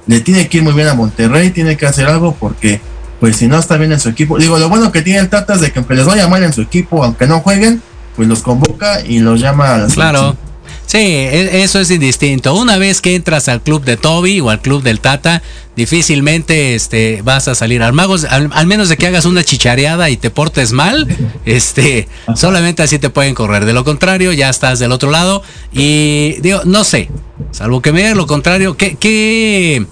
[0.07, 2.81] Le tiene que ir muy bien a Monterrey, tiene que hacer algo porque,
[3.19, 4.37] pues si no está bien en su equipo.
[4.37, 6.53] Digo, lo bueno que tiene el Tata es de que aunque les vaya mal en
[6.53, 7.81] su equipo, aunque no jueguen,
[8.15, 10.19] pues los convoca y los llama a la Claro.
[10.19, 10.47] selección.
[10.85, 12.53] Sí, e- eso es indistinto.
[12.55, 15.41] Una vez que entras al club de Toby o al club del Tata,
[15.75, 20.09] difícilmente este, vas a salir al magos, al, al menos de que hagas una chichareada
[20.09, 21.07] y te portes mal,
[21.45, 23.65] este, solamente así te pueden correr.
[23.65, 25.43] De lo contrario, ya estás del otro lado.
[25.73, 27.09] Y digo, no sé,
[27.51, 29.85] salvo que me digan lo contrario, ¿qué, qué,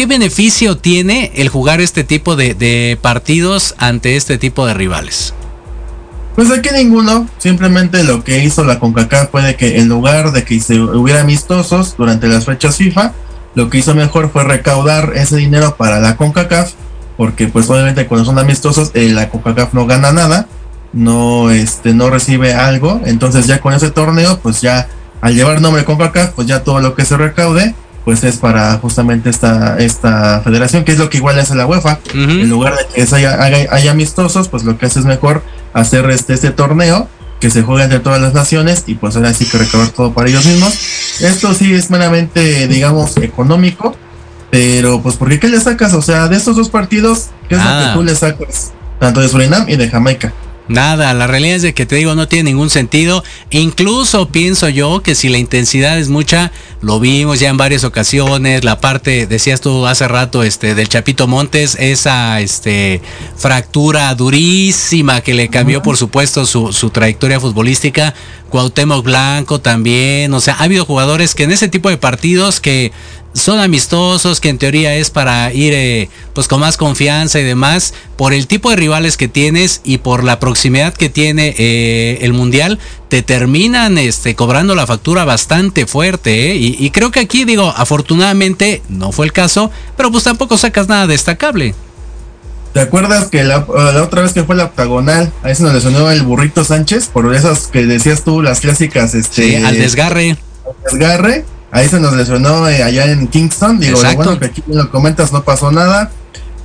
[0.00, 5.34] qué beneficio tiene el jugar este tipo de, partidos ante este tipo de rivales?
[6.34, 10.58] Pues aquí ninguno, simplemente lo que hizo la CONCACAF fue que en lugar de que
[10.58, 13.12] se hubiera amistosos durante las fechas FIFA,
[13.54, 16.72] lo que hizo mejor fue recaudar ese dinero para la CONCACAF,
[17.18, 20.48] porque pues obviamente cuando son amistosos eh, la CONCACAF no gana nada,
[20.94, 24.88] no este no recibe algo, entonces ya con ese torneo pues ya
[25.20, 27.74] al llevar nombre CONCACAF pues ya todo lo que se recaude
[28.10, 32.00] pues es para justamente esta esta federación que es lo que igual hace la UEFA
[32.42, 35.44] en lugar de que haya, haya amistosos, pues lo que hace es mejor
[35.74, 37.06] hacer este, este torneo
[37.38, 40.28] que se juega entre todas las naciones y pues ahora sí que recabar todo para
[40.28, 40.74] ellos mismos.
[41.20, 43.94] Esto sí es meramente, digamos, económico,
[44.50, 45.94] pero pues porque qué le sacas?
[45.94, 47.80] O sea, de estos dos partidos, ¿qué es Ah.
[47.80, 48.72] lo que tú le sacas?
[48.98, 50.32] Tanto de Surinam y de Jamaica.
[50.70, 53.24] Nada, la realidad es de que te digo, no tiene ningún sentido.
[53.50, 58.62] Incluso pienso yo que si la intensidad es mucha, lo vimos ya en varias ocasiones,
[58.62, 63.02] la parte, decías tú hace rato, este, del Chapito Montes, esa este
[63.36, 68.14] fractura durísima que le cambió, por supuesto, su, su trayectoria futbolística.
[68.50, 70.32] Cuauhtémoc Blanco también.
[70.34, 72.92] O sea, ha habido jugadores que en ese tipo de partidos que
[73.32, 77.94] son amistosos, que en teoría es para ir eh, pues con más confianza y demás,
[78.16, 82.32] por el tipo de rivales que tienes y por la proximidad que tiene eh, el
[82.32, 82.78] mundial,
[83.08, 86.50] te terminan este, cobrando la factura bastante fuerte.
[86.50, 86.56] ¿eh?
[86.56, 90.88] Y, y creo que aquí digo, afortunadamente no fue el caso, pero pues tampoco sacas
[90.88, 91.74] nada destacable.
[92.72, 96.08] ¿Te acuerdas que la, la otra vez que fue la octagonal, ahí se nos lesionó
[96.10, 100.36] el burrito Sánchez por esas que decías tú, las clásicas, este, Sí, al desgarre.
[100.84, 101.44] desgarre.
[101.72, 103.78] Ahí se nos lesionó eh, allá en Kingston.
[103.78, 106.10] Digo, lo bueno que aquí lo comentas, no pasó nada.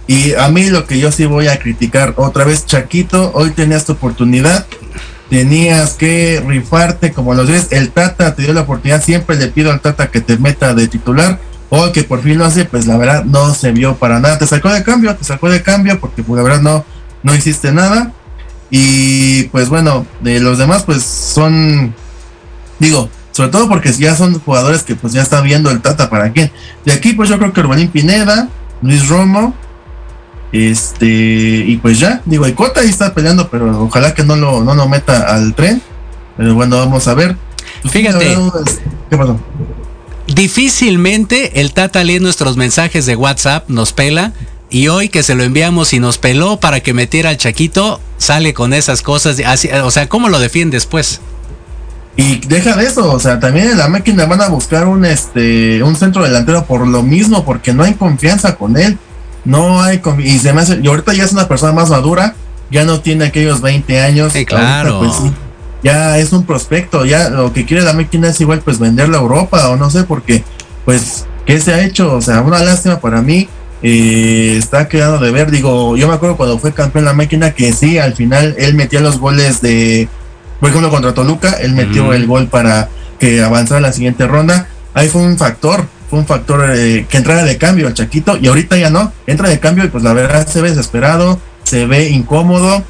[0.07, 3.85] Y a mí lo que yo sí voy a criticar otra vez, Chaquito, hoy tenías
[3.85, 4.65] tu oportunidad.
[5.29, 7.67] Tenías que rifarte como los ves.
[7.71, 9.03] El Tata te dio la oportunidad.
[9.03, 11.39] Siempre le pido al Tata que te meta de titular.
[11.69, 14.37] Hoy que por fin lo hace, pues la verdad no se vio para nada.
[14.37, 16.85] Te sacó de cambio, te sacó de cambio porque pues, la verdad no,
[17.23, 18.13] no hiciste nada.
[18.69, 21.93] Y pues bueno, de los demás pues son,
[22.79, 26.31] digo, sobre todo porque ya son jugadores que pues ya está viendo el Tata para
[26.31, 26.53] quién.
[26.85, 28.47] De aquí pues yo creo que Urbanín Pineda,
[28.81, 29.53] Luis Romo,
[30.53, 31.05] este,
[31.67, 34.73] y pues ya, digo, y Cota ahí está peleando, pero ojalá que no lo, no
[34.73, 35.81] lo meta al tren.
[36.37, 37.35] Pero bueno, vamos a ver.
[37.81, 38.37] Pues, Fíjate.
[39.09, 39.37] ¿Qué pasó?
[40.27, 44.31] Difícilmente el Tata lee nuestros mensajes de WhatsApp, nos pela.
[44.69, 48.53] Y hoy que se lo enviamos y nos peló para que metiera al Chaquito, sale
[48.53, 49.39] con esas cosas.
[49.45, 51.19] así- o sea, ¿cómo lo defiendes pues?
[52.17, 55.83] Y deja de eso, o sea, también en la máquina van a buscar un este
[55.83, 58.97] un centro delantero por lo mismo, porque no hay confianza con él.
[59.43, 62.35] No hay y se me hace, y ahorita ya es una persona más madura,
[62.71, 64.31] ya no tiene aquellos 20 años.
[64.33, 64.99] Sí, ahorita, claro.
[64.99, 65.31] pues, sí,
[65.83, 69.21] ya es un prospecto, ya lo que quiere la máquina es igual pues venderla a
[69.21, 70.43] Europa o no sé, porque
[70.85, 72.15] pues, ¿qué se ha hecho?
[72.15, 73.47] O sea, una lástima para mí.
[73.81, 77.71] eh, está quedando de ver, digo, yo me acuerdo cuando fue campeón la máquina que
[77.73, 80.09] sí, al final él metía los goles de,
[80.65, 82.89] por ejemplo, contra Toluca, él metió el gol para
[83.19, 84.67] que avanzara la siguiente ronda.
[84.95, 88.47] Ahí fue un factor, fue un factor eh, que entrara de cambio al Chaquito y
[88.47, 92.09] ahorita ya no, entra de cambio y pues la verdad se ve desesperado, se ve
[92.09, 92.83] incómodo.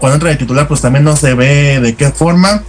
[0.00, 2.64] Cuando entra de titular pues también no se ve de qué forma.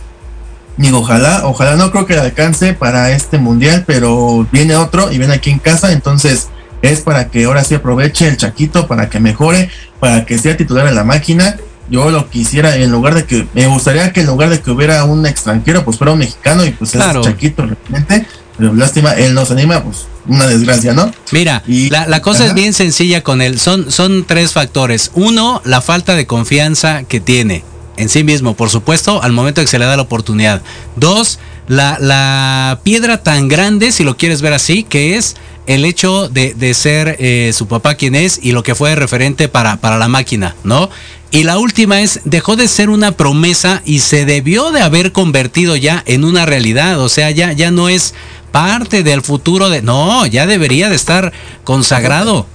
[0.78, 5.34] Digo, ojalá, ojalá no creo que alcance para este mundial, pero viene otro y viene
[5.34, 6.50] aquí en casa, entonces
[6.84, 10.86] es para que ahora sí aproveche el Chaquito, para que mejore, para que sea titular
[10.86, 11.58] en la máquina.
[11.90, 15.04] Yo lo quisiera, en lugar de que, me gustaría que en lugar de que hubiera
[15.04, 17.22] un extranjero, pues fuera un mexicano y pues Claro.
[17.22, 18.26] es Chaquito realmente.
[18.58, 21.12] pero lástima, él no se anima, pues una desgracia, ¿no?
[21.32, 23.60] Mira, Y- la, la cosa es bien sencilla con él.
[23.60, 25.12] Son, son tres factores.
[25.16, 27.64] Uno, la falta de confianza que tiene
[27.98, 30.62] en sí mismo, por supuesto, al momento que se le da la oportunidad.
[30.96, 35.36] Dos, la, la piedra tan grande, si lo quieres ver así, que es
[35.74, 39.48] el hecho de, de ser eh, su papá quien es y lo que fue referente
[39.48, 40.90] para, para la máquina, ¿no?
[41.32, 45.78] Y la última es, dejó de ser una promesa y se debió de haber convertido
[45.78, 47.00] ya en una realidad.
[47.00, 48.14] O sea, ya, ya no es
[48.52, 49.82] parte del futuro de...
[49.82, 51.32] No, ya debería de estar
[51.64, 52.48] consagrado.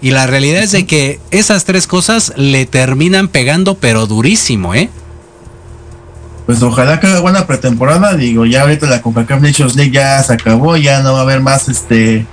[0.00, 4.88] Y la realidad es de que esas tres cosas le terminan pegando, pero durísimo, ¿eh?
[6.46, 8.16] Pues ojalá que haga buena pretemporada.
[8.16, 11.40] Digo, ya ahorita la CONCACAF Nations League ya se acabó, ya no va a haber
[11.40, 12.26] más este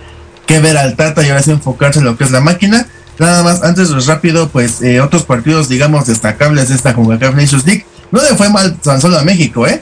[0.50, 2.88] que ver al Tata y ahora sí enfocarse en lo que es la máquina.
[3.20, 7.68] Nada más, antes pues rápido, pues eh, otros partidos, digamos, destacables de esta CONCACAF Nations
[7.68, 7.86] League.
[8.12, 9.80] No le fue mal tan solo a México, ¿eh?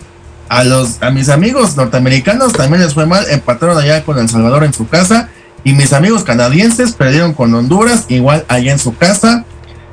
[0.49, 4.65] A los a mis amigos norteamericanos también les fue mal, empataron allá con El Salvador
[4.65, 5.29] en su casa
[5.63, 9.45] y mis amigos canadienses perdieron con Honduras igual allá en su casa.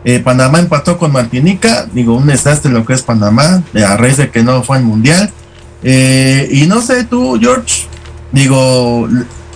[0.04, 4.16] Eh, Panamá empató con Martinica, digo, un desastre lo que es Panamá, eh, a raíz
[4.16, 5.30] de que no fue al mundial.
[5.84, 7.86] Y no sé tú, George,
[8.32, 9.06] digo,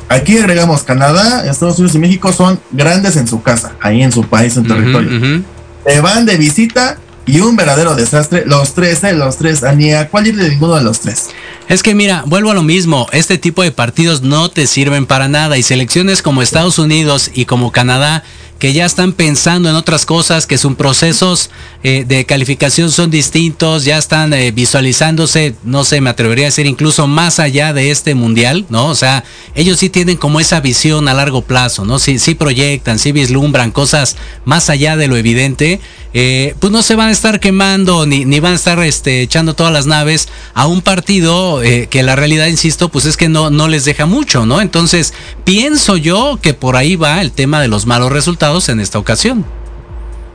[0.09, 4.23] aquí agregamos Canadá, Estados Unidos y México son grandes en su casa, ahí en su
[4.25, 5.17] país, en territorio.
[5.17, 5.45] Ujú.
[5.87, 6.99] Se van de visita
[7.29, 10.77] y un verdadero desastre, los tres, eh, los tres, ni a cuál ir de ninguno
[10.77, 11.29] de los tres.
[11.69, 15.29] Es que mira, vuelvo a lo mismo, este tipo de partidos no te sirven para
[15.29, 18.25] nada y selecciones como Estados Unidos y como Canadá
[18.59, 21.51] que ya están pensando en otras cosas, que sus procesos
[21.85, 26.67] eh, de calificación son distintos, ya están eh, visualizándose, no sé, me atrevería a decir
[26.67, 28.87] incluso más allá de este mundial, ¿no?
[28.87, 29.23] O sea,
[29.55, 31.99] ellos sí tienen como esa visión a largo plazo, ¿no?
[32.01, 35.81] Sí, sí proyectan, sí vislumbran cosas más allá de lo evidente,
[36.15, 39.55] eh, pues no se van a estar quemando ni, ni van a estar este, echando
[39.55, 43.51] todas las naves a un partido eh, que la realidad, insisto, pues es que no,
[43.51, 44.61] no les deja mucho, ¿no?
[44.61, 45.13] Entonces,
[45.45, 49.45] pienso yo que por ahí va el tema de los malos resultados en esta ocasión.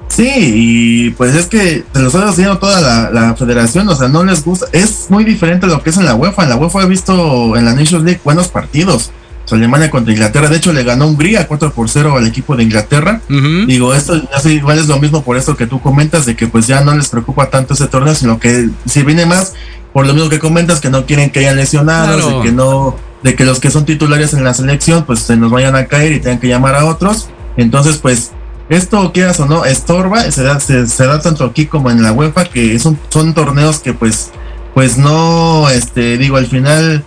[0.08, 4.08] Sí, y pues es que se lo está haciendo toda la, la federación, o sea,
[4.10, 6.56] no les gusta, es muy diferente a lo que es en la UEFA, en la
[6.56, 9.10] UEFA he visto en la Nations League buenos partidos,
[9.44, 12.56] O sea, Alemania contra Inglaterra, de hecho le ganó Hungría 4 por 0 al equipo
[12.56, 13.22] de Inglaterra,
[13.66, 16.68] digo, esto sé, igual es lo mismo por esto que tú comentas, de que pues
[16.68, 19.54] ya no les preocupa tanto ese torneo, sino que si viene más,
[19.94, 22.38] por lo mismo que comentas, que no quieren que haya lesionados, Claro.
[22.40, 25.50] de que no, de que los que son titulares en la selección, pues se nos
[25.50, 28.32] vayan a caer y tengan que llamar a otros, entonces pues
[28.70, 32.46] esto quieras o no estorba se da, se, da tanto aquí como en la UEFA
[32.46, 34.32] que son, son torneos que pues
[34.74, 37.04] pues no este digo al final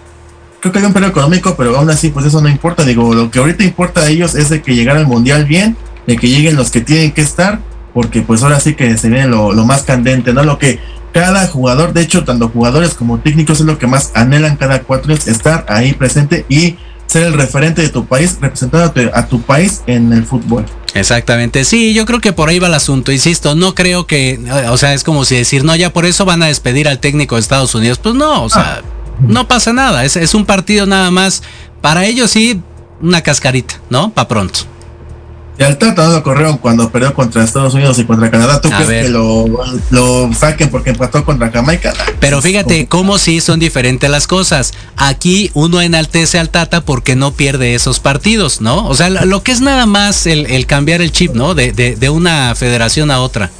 [0.60, 2.84] creo que hay un periodo económico pero aún así pues eso no importa.
[2.84, 5.76] Digo lo que ahorita importa a ellos es de que llegar al mundial bien
[6.06, 7.60] de que lleguen los que tienen que estar
[7.94, 10.78] porque pues ahora sí que se viene lo, lo más candente no lo que
[11.12, 15.12] cada jugador de hecho tanto jugadores como técnicos es lo que más anhelan cada cuatro
[15.12, 16.76] años estar ahí presente y
[17.06, 20.64] ser el referente de tu país representando a tu, a tu país en el fútbol.
[20.94, 24.68] Exactamente, sí, yo creo que por ahí va el asunto, insisto, no creo que, eh,
[24.68, 27.34] o sea, es como si decir, no, ya por eso van a despedir al técnico
[27.34, 28.82] de Estados Unidos, pues no, o sea,
[29.20, 31.42] no pasa nada, es, es un partido nada más,
[31.82, 32.60] para ellos sí,
[33.02, 34.10] una cascarita, ¿no?
[34.10, 34.60] Pa' pronto.
[35.58, 38.60] Y al Tata no lo corrieron cuando perdió contra Estados Unidos y contra Canadá.
[38.60, 39.02] ¿Tú A crees ver.
[39.04, 39.46] que lo,
[39.90, 41.94] lo saquen porque empató contra Jamaica?
[42.20, 44.74] Pero fíjate cómo sí son diferentes las cosas.
[44.96, 48.86] Aquí uno enaltece al Tata porque no pierde esos partidos, ¿no?
[48.86, 51.54] O sea, lo lo que es nada más el, el cambiar el chip, ¿no?
[51.54, 53.50] De, de, de una federación a otra.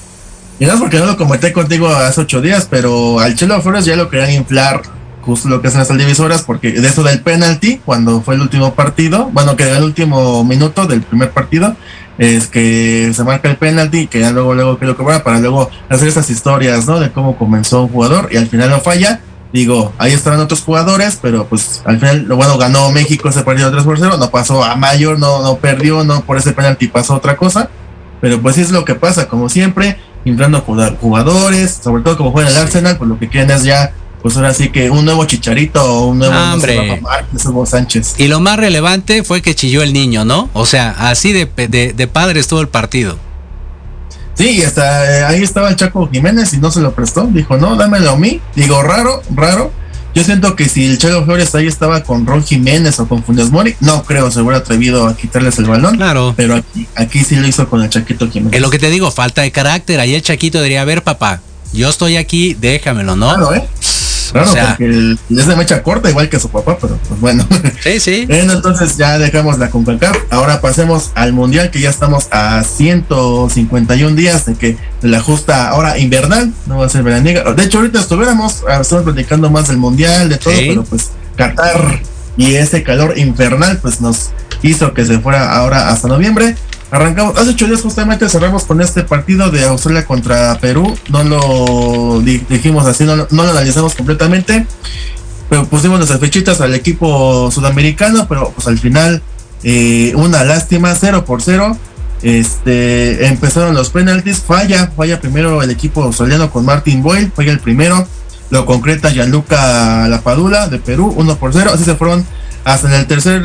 [0.58, 3.84] Y no es porque no lo comenté contigo hace ocho días, pero al Chelo Flores
[3.84, 4.82] ya lo querían inflar
[5.26, 8.74] justo lo que hacen las televisoras, porque de eso del penalti, cuando fue el último
[8.74, 11.76] partido, bueno, que el último minuto del primer partido,
[12.16, 15.40] es que se marca el penalti y que ya luego, luego que lo cobra para
[15.40, 17.00] luego hacer esas historias, ¿no?
[17.00, 19.20] De cómo comenzó un jugador y al final no falla.
[19.52, 23.70] Digo, ahí estaban otros jugadores, pero pues al final, lo bueno, ganó México ese partido
[23.70, 27.14] 3 por 0, no pasó a mayor, no, no perdió, no por ese penalti pasó
[27.14, 27.68] otra cosa.
[28.20, 32.50] Pero pues sí es lo que pasa, como siempre, inflando jugadores, sobre todo como juega
[32.50, 33.92] el Arsenal, pues lo que quieren es ya,
[34.26, 36.88] pues ahora sí que un nuevo Chicharito o un nuevo no sé, Hombre.
[36.88, 38.14] Rafa Márquez, Hugo Sánchez.
[38.18, 40.50] Y lo más relevante fue que chilló el niño, ¿no?
[40.52, 43.16] O sea, así de, de, de padre estuvo el partido.
[44.34, 47.76] Sí, hasta eh, ahí estaba el Chaco Jiménez y no se lo prestó, dijo, no,
[47.76, 48.40] dámelo a mí.
[48.56, 49.70] Digo, raro, raro.
[50.12, 53.52] Yo siento que si el Chaco Flores ahí estaba con Ron Jiménez o con Funes
[53.52, 55.98] Mori, no creo se hubiera atrevido a quitarles el balón.
[55.98, 56.34] Claro.
[56.36, 58.54] Pero aquí, aquí sí lo hizo con el Chaquito Jiménez.
[58.56, 60.00] Es lo que te digo, falta de carácter.
[60.00, 63.28] Ahí el Chaquito diría, a ver, papá, yo estoy aquí, déjamelo, ¿no?
[63.28, 63.68] Claro, ¿eh?
[64.32, 67.46] Claro, O sea- porque es de mecha corta, igual que su papá, pero pues bueno.
[67.82, 68.26] Sí, sí.
[68.28, 70.16] Bueno, entonces ya dejamos la CONCACAF.
[70.30, 75.98] Ahora pasemos al Mundial, que ya estamos a 151 días de que la justa hora
[75.98, 77.52] invernal, no va a ser veraniega.
[77.54, 80.66] De hecho, ahorita estuviéramos, ah, estamos platicando más del Mundial, de todo, Sí.
[80.68, 82.00] pero pues Qatar
[82.36, 84.30] y ese calor infernal pues nos
[84.62, 86.56] hizo que se fuera ahora hasta noviembre.
[86.90, 92.20] Arrancamos, hace ocho días justamente cerramos con este partido de Australia contra Perú, no lo
[92.20, 94.66] dijimos así, no, lo analizamos completamente,
[95.48, 99.20] pero pusimos nuestras fechitas al equipo sudamericano, pero pues al final
[99.64, 101.76] eh, una lástima, 0 por 0.
[102.22, 107.60] Este, empezaron los penaltis, falla, falla primero el equipo australiano con Martin Boyle, falla el
[107.60, 108.06] primero,
[108.50, 112.24] lo concreta Gianluca Lapadula de Perú, 1 por 0, así se fueron
[112.66, 113.42] hasta en el tercer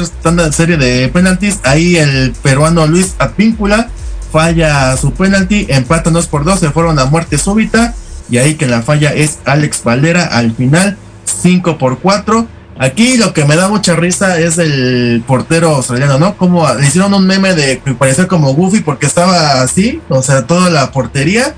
[0.51, 3.87] serie de penaltis, ahí el peruano Luis Advíncula
[4.31, 7.93] falla su penalti, empatan 2 por 2, se fueron a muerte súbita,
[8.31, 10.97] y ahí que la falla es Alex Valera al final,
[11.41, 12.47] 5 por 4
[12.79, 16.35] Aquí lo que me da mucha risa es el portero australiano, ¿no?
[16.35, 20.47] Como le hicieron un meme de que parecía como Goofy porque estaba así, o sea,
[20.47, 21.53] toda la portería.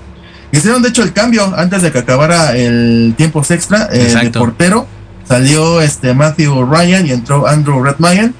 [0.51, 4.85] Hicieron de hecho el cambio antes de que acabara el tiempo extra eh, de portero.
[5.27, 8.33] Salió este Matthew Ryan y entró Andrew Redmayne.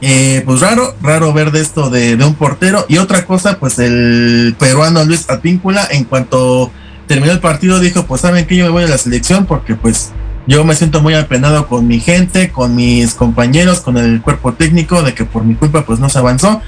[0.00, 2.84] Eh, pues raro, raro ver de esto de, de, un portero.
[2.88, 6.70] Y otra cosa, pues el peruano Luis Apíncula, en cuanto
[7.06, 10.12] terminó el partido, dijo, pues saben que yo me voy a la selección porque pues
[10.46, 15.02] yo me siento muy apenado con mi gente, con mis compañeros, con el cuerpo técnico,
[15.02, 16.60] de que por mi culpa pues no se avanzó.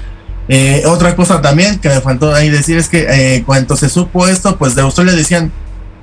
[0.49, 4.27] Eh, otra cosa también que me faltó ahí decir es que eh, cuando se supo
[4.27, 5.51] esto, pues de Australia decían,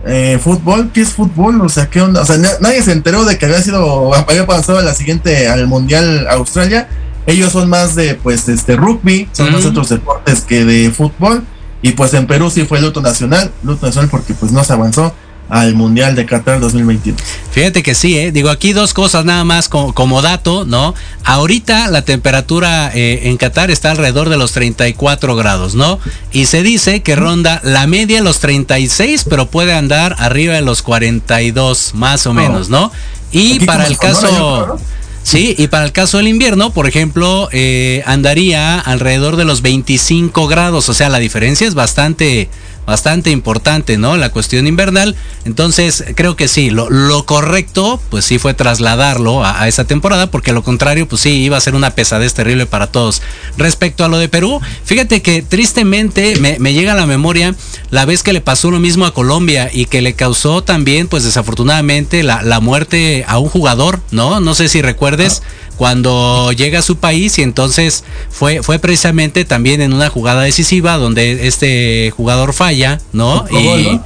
[0.06, 1.60] eh, fútbol, ¿qué es fútbol?
[1.60, 2.22] O sea, ¿qué onda?
[2.22, 5.66] O sea, nadie se enteró de que había sido, había pasado a la siguiente, al
[5.66, 6.88] Mundial Australia.
[7.26, 11.44] Ellos son más de, pues, este, rugby, son más otros deportes que de fútbol.
[11.80, 15.14] Y pues en Perú sí fue luto nacional, luto nacional porque pues no se avanzó
[15.54, 17.16] al Mundial de Qatar 2021.
[17.52, 18.32] Fíjate que sí, ¿eh?
[18.32, 20.96] digo aquí dos cosas nada más como, dato, ¿no?
[21.22, 26.00] Ahorita la temperatura eh, en Qatar está alrededor de los 34 grados, ¿no?
[26.32, 30.82] Y se dice que ronda la media los 36, pero puede andar arriba de los
[30.82, 32.90] 42, más o menos, ¿no?
[33.30, 34.76] Y para el caso...
[35.24, 40.46] Sí, y para el caso del invierno, por ejemplo, eh, andaría alrededor de los 25
[40.48, 42.50] grados, o sea, la diferencia es bastante,
[42.86, 44.16] bastante importante, ¿no?
[44.16, 45.16] La cuestión invernal.
[45.44, 50.52] Entonces, creo que sí, lo, lo correcto, pues sí fue trasladarlo a, esa temporada, porque
[50.52, 53.22] lo contrario, pues sí, iba a ser una pesadez terrible para todos.
[53.56, 57.54] Respecto a lo de Perú, fíjate que tristemente me, llega a la memoria
[57.90, 61.24] la vez que le pasó lo mismo a Colombia y que le causó también, pues
[61.24, 64.40] desafortunadamente, la, la muerte a un jugador, ¿no?
[64.40, 65.42] No sé si recuerdes.
[65.76, 70.96] Cuando llega a su país y entonces fue, fue precisamente también en una jugada decisiva
[70.98, 72.73] donde este jugador falla,
[73.12, 73.44] ¿no?
[73.50, 74.00] Y,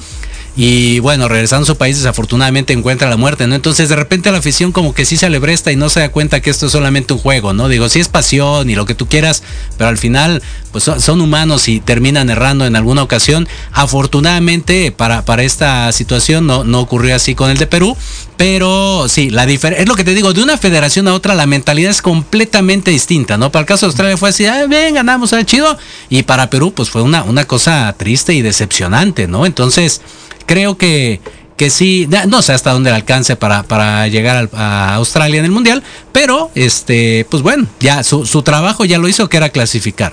[0.61, 3.55] y bueno, regresando a su país desafortunadamente encuentra la muerte, ¿no?
[3.55, 6.41] Entonces de repente la afición como que sí se alebresta y no se da cuenta
[6.41, 7.69] que esto es solamente un juego, ¿no?
[7.69, 9.45] Digo, sí es pasión y lo que tú quieras,
[9.77, 10.43] pero al final
[10.73, 13.47] pues son, humanos y terminan errando en alguna ocasión.
[13.71, 17.97] Afortunadamente para, para esta situación no, no ocurrió así con el de Perú,
[18.39, 21.45] pero sí, la diferencia, es lo que te digo, de una federación a otra la
[21.45, 23.51] mentalidad es completamente distinta, ¿no?
[23.51, 25.76] Para el caso de Australia fue así, ah, ven, ganamos, al chido,
[26.09, 29.45] y para Perú pues fue una, una cosa triste y decepcionante, ¿no?
[29.45, 30.03] Entonces
[30.47, 31.20] creo que,
[31.57, 35.51] que sí, no sé hasta dónde le alcance para, para llegar a Australia en el
[35.51, 35.82] Mundial,
[36.12, 40.12] pero este, pues bueno, ya su, su trabajo ya lo hizo que era clasificar.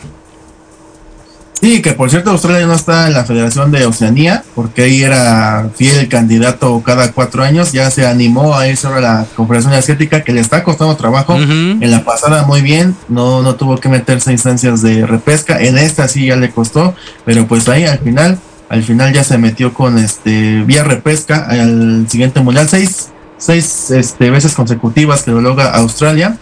[1.61, 5.69] Sí, que por cierto Australia no está en la Federación de Oceanía, porque ahí era
[5.75, 10.33] fiel candidato cada cuatro años, ya se animó a irse a la Confederación Asiática, que
[10.33, 11.35] le está costando trabajo.
[11.35, 15.77] En la pasada muy bien, no, no tuvo que meterse a instancias de repesca, en
[15.77, 16.93] esta sí ya le costó,
[17.25, 18.37] pero pues ahí al final
[18.67, 22.67] al final ya se metió con este vía repesca al siguiente mundial.
[22.67, 26.37] Seis seis este, veces consecutivas que lo logra Australia.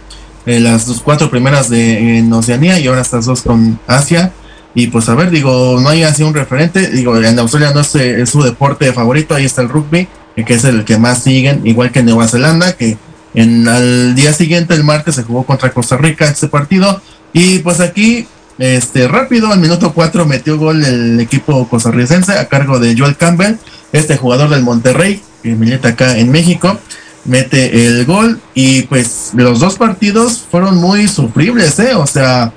[0.46, 4.32] Eh, las dos, cuatro primeras de en Oceanía y ahora estas dos con Asia
[4.74, 6.90] y pues a ver digo no hay así un referente.
[6.90, 9.34] Digo en Australia no es, es su deporte favorito.
[9.34, 12.72] Ahí está el rugby que es el que más siguen igual que en Nueva Zelanda
[12.72, 12.98] que
[13.34, 17.00] en al día siguiente el martes se jugó contra Costa Rica este partido.
[17.32, 22.78] Y pues aquí este, rápido, al minuto 4 metió gol el equipo costarricense a cargo
[22.78, 23.56] de Joel Campbell,
[23.92, 26.78] este jugador del Monterrey, que milita acá en México,
[27.24, 31.94] mete el gol y pues los dos partidos fueron muy sufribles, ¿eh?
[31.94, 32.52] O sea,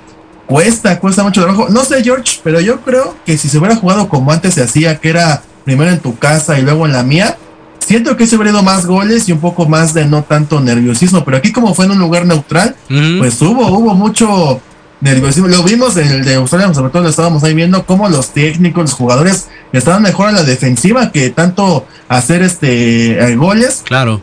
[0.48, 1.68] cuesta, cuesta mucho trabajo.
[1.68, 4.98] No sé, George, pero yo creo que si se hubiera jugado como antes se hacía,
[4.98, 7.36] que era primero en tu casa y luego en la mía,
[7.78, 11.24] siento que se hubiera ido más goles y un poco más de no tanto nerviosismo,
[11.24, 14.60] pero aquí como fue en un lugar neutral, pues hubo, hubo mucho
[15.00, 15.48] nerviosismo.
[15.48, 18.82] Lo vimos en el de Australia, sobre todo lo estábamos ahí viendo cómo los técnicos,
[18.82, 23.82] los jugadores estaban mejor en la defensiva que tanto hacer este eh, goles.
[23.84, 24.22] Claro.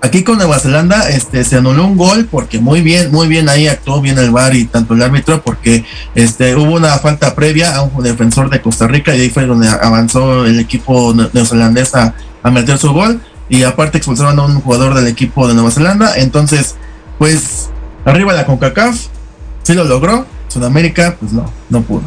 [0.00, 3.66] Aquí con Nueva Zelanda este se anuló un gol porque muy bien, muy bien ahí
[3.66, 5.84] actuó bien el VAR y tanto el árbitro porque
[6.14, 9.68] este hubo una falta previa a un defensor de Costa Rica y ahí fue donde
[9.68, 14.94] avanzó el equipo neozelandés a, a meter su gol y aparte expulsaron a un jugador
[14.94, 16.76] del equipo de Nueva Zelanda, entonces
[17.18, 17.70] pues
[18.04, 18.96] arriba la CONCACAF,
[19.64, 22.02] sí lo logró, Sudamérica, pues no, no pudo.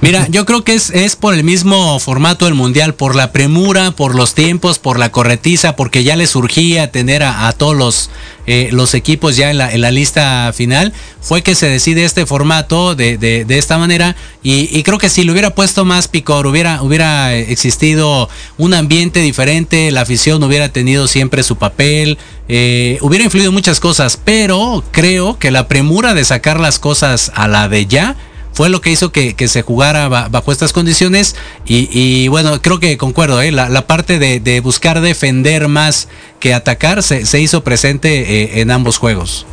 [0.00, 3.90] Mira, yo creo que es, es por el mismo formato del mundial, por la premura,
[3.90, 8.10] por los tiempos, por la corretiza, porque ya le surgía tener a, todos los,
[8.46, 13.18] eh, los equipos ya en la, lista final, fue que se decide este formato de,
[13.18, 14.14] de, esta manera.
[14.42, 19.90] Y, creo que si lo hubiera puesto más picor, hubiera, hubiera existido un ambiente diferente,
[19.90, 25.50] la afición hubiera tenido siempre su papel, eh, hubiera influido muchas cosas, pero creo que
[25.50, 28.16] la premura de sacar las cosas a la de ya
[28.58, 32.80] fue lo que hizo que, que se jugara bajo estas condiciones y, y bueno, creo
[32.80, 33.52] que concuerdo, ¿eh?
[33.52, 36.08] la, la, parte de, de, buscar defender más
[36.40, 39.46] que atacar se, se hizo presente eh, en ambos juegos.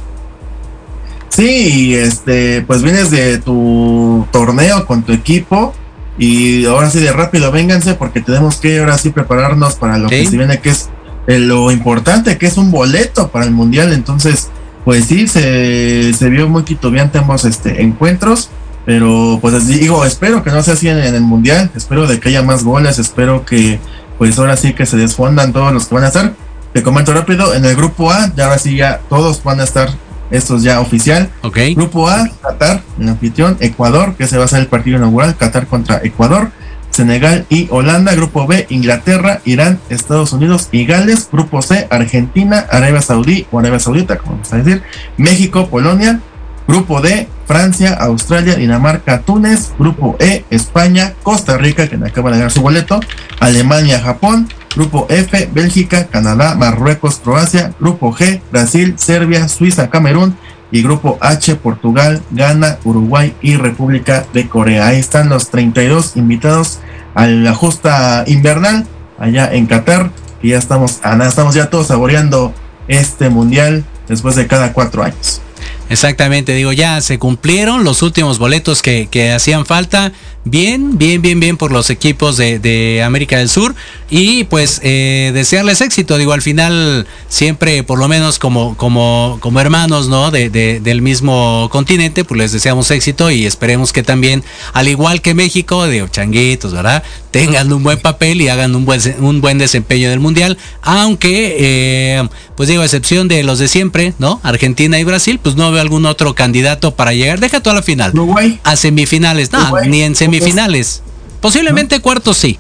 [1.29, 5.75] Sí, este, pues vienes de tu torneo con tu equipo
[6.17, 10.15] y ahora sí de rápido vénganse porque tenemos que ahora sí prepararnos para lo ¿Sí?
[10.15, 10.89] que se viene que es
[11.27, 14.49] eh, lo importante que es un boleto para el mundial, entonces
[14.83, 18.49] pues sí, se, se vio muy titubeante ambos este, encuentros.
[18.85, 22.29] Pero pues digo, espero que no sea así en, en, el mundial, espero de que
[22.29, 23.79] haya más goles, espero que
[24.17, 26.33] pues ahora sí que se desfondan todos los que van a estar.
[26.73, 29.89] Te comento rápido, en el grupo A, ya ahora sí ya todos van a estar,
[30.29, 31.29] estos ya oficial.
[31.41, 31.73] Okay.
[31.73, 35.67] Grupo A, Qatar, el anfitrión, Ecuador, que se va a ser el partido inaugural, Qatar
[35.67, 36.51] contra Ecuador.
[36.91, 43.01] Senegal y Holanda, Grupo B, Inglaterra, Irán, Estados Unidos y Gales, Grupo C, Argentina, Arabia
[43.01, 44.81] Saudí o Arabia Saudita, como vamos a decir,
[45.17, 46.21] México, Polonia,
[46.67, 49.73] Grupo D, Francia, Australia, Dinamarca, Túnez.
[49.77, 52.99] Grupo E, España, Costa Rica, que acaba de ganar su boleto.
[53.39, 54.47] Alemania, Japón.
[54.75, 57.73] Grupo F, Bélgica, Canadá, Marruecos, Croacia.
[57.79, 60.35] Grupo G, Brasil, Serbia, Suiza, Camerún.
[60.71, 64.87] Y Grupo H, Portugal, Ghana, Uruguay y República de Corea.
[64.87, 66.79] Ahí están los 32 invitados
[67.13, 68.87] a la justa invernal
[69.19, 70.09] allá en Qatar.
[70.41, 72.53] Y ya estamos, estamos ya todos saboreando
[72.87, 75.41] este mundial después de cada cuatro años.
[75.89, 80.11] Exactamente, digo, ya se cumplieron los últimos boletos que, que hacían falta.
[80.47, 83.73] Bien, bien, bien, bien por los equipos de, América del Sur.
[84.11, 86.19] Y pues eh, desearles éxito.
[86.19, 90.29] Digo, al final siempre, por lo menos como, como, como hermanos, ¿no?
[90.29, 95.23] De, de, del mismo continente, pues les deseamos éxito y esperemos que también, al igual
[95.23, 97.03] que México, digo, changuitos, ¿verdad?
[97.31, 100.59] Tengan un buen papel y hagan un buen, un buen desempeño en el Mundial.
[100.83, 104.39] Aunque, eh, pues digo, a excepción de los de siempre, ¿no?
[104.43, 107.39] Argentina y Brasil, pues no veo algún otro candidato para llegar.
[107.39, 108.11] Deja toda la final.
[108.13, 108.59] Uruguay.
[108.63, 109.51] A semifinales.
[109.51, 109.89] No, Uruguay.
[109.89, 111.01] ni en semifinales.
[111.41, 112.01] Posiblemente ¿No?
[112.01, 112.57] cuartos sí,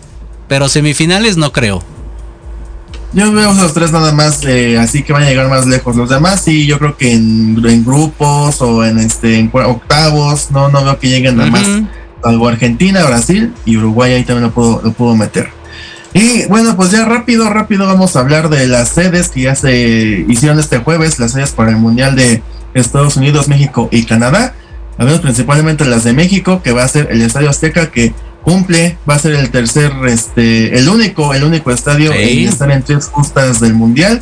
[0.47, 1.83] pero semifinales no creo.
[3.13, 5.95] Yo veo esos tres nada más, eh, así que van a llegar más lejos.
[5.95, 10.67] Los demás sí, yo creo que en, en grupos o en este en octavos, no,
[10.67, 11.81] no veo que lleguen nada uh -huh.
[11.81, 11.91] más.
[12.21, 15.54] Salvo Argentina, Brasil y Uruguay, ahí también lo puedo, lo puedo meter.
[16.15, 20.25] Y bueno, pues ya rápido, rápido vamos a hablar de las sedes que ya se
[20.29, 22.41] hicieron este jueves, las sedes para el Mundial de
[22.73, 24.55] Estados Unidos, México y Canadá.
[24.97, 28.13] Hablamos principalmente las de México, que va a ser el Estadio Azteca, que
[28.43, 32.43] cumple, va a ser el tercer, este, el único, el único estadio sí.
[32.43, 34.21] en estar en tres justas del Mundial.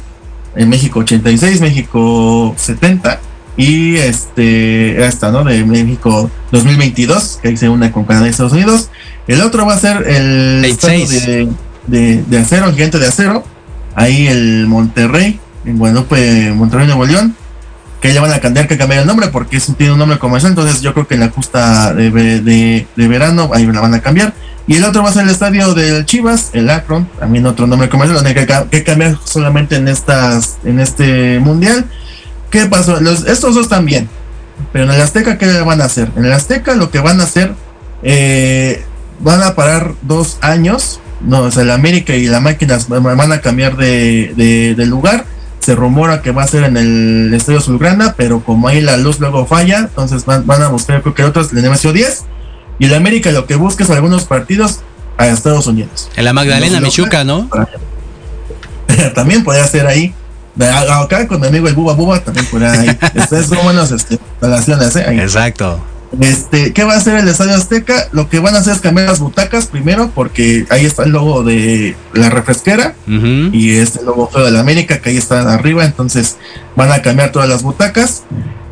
[0.55, 3.19] En México 86, México 70
[3.55, 5.43] y este, esta, ¿no?
[5.43, 8.89] De México 2022, que ahí se une con Canadá y Estados Unidos.
[9.27, 11.49] El otro va a ser el estadio de,
[11.87, 13.43] de, acero, el gigante de acero.
[13.95, 17.35] Ahí el Monterrey, en Guadalupe, Monterrey, Nuevo León
[18.03, 20.51] que ya van a cambiar que cambiar el nombre porque es, tiene un nombre comercial,
[20.51, 24.33] entonces yo creo que en la justa de, de, verano ahí la van a cambiar.
[24.67, 27.87] Y el otro va a ser el estadio del Chivas, el Akron, también otro nombre
[27.87, 31.85] comercial, donde hay que, que cambiar solamente en estas, en este mundial.
[32.49, 32.99] ¿Qué pasó?
[32.99, 34.09] Los, estos dos también.
[34.73, 36.11] Pero en el Azteca, ¿qué van a hacer?
[36.17, 37.53] En el Azteca lo que van a hacer,
[38.03, 38.83] eh,
[39.21, 40.99] van a parar dos años.
[41.23, 45.25] No, o sea, la América y la máquina van a cambiar de, de, de lugar
[45.63, 49.21] se rumora que va a ser en el Estadio Sulgrana, pero como ahí la luz
[49.21, 52.25] luego falla, entonces van, van a buscar, creo que otros, le demasiado 10.
[52.79, 54.81] Y el América lo que busca es algunos partidos
[55.17, 56.09] a Estados Unidos.
[56.17, 57.49] En la Magdalena Michuca, ¿no?
[59.15, 60.13] también podría ser ahí.
[60.89, 62.89] Acá con mi amigo el Buba Buba también podría ahí.
[63.15, 65.05] Estas son buenas este, instalaciones, ¿eh?
[65.07, 65.19] Ahí.
[65.19, 65.81] Exacto.
[66.19, 68.07] Este, ¿qué va a hacer el Estadio Azteca?
[68.11, 71.43] Lo que van a hacer es cambiar las butacas primero, porque ahí está el logo
[71.43, 73.49] de la refresquera uh -huh.
[73.53, 76.37] y este logo feo de la América, que ahí está arriba, entonces
[76.75, 78.23] van a cambiar todas las butacas.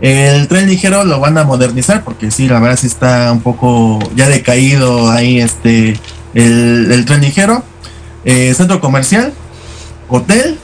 [0.01, 3.99] El tren ligero lo van a modernizar, porque sí, la verdad sí está un poco
[4.15, 5.99] ya decaído ahí este
[6.33, 7.63] el, el tren ligero.
[8.23, 9.33] Eh, centro comercial,
[10.07, 10.59] hotel,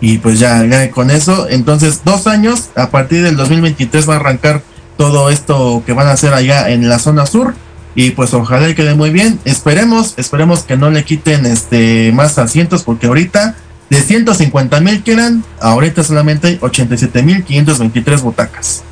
[0.00, 4.16] y pues ya, ya con eso, entonces dos años, a partir del 2023 va a
[4.16, 4.62] arrancar
[4.98, 7.54] todo esto que van a hacer allá en la zona sur
[7.94, 12.82] y pues ojalá quede muy bien esperemos esperemos que no le quiten este más asientos
[12.82, 13.56] porque ahorita
[13.90, 18.82] De 150 mil que eran, ahorita solamente hay 87 mil 523 butacas.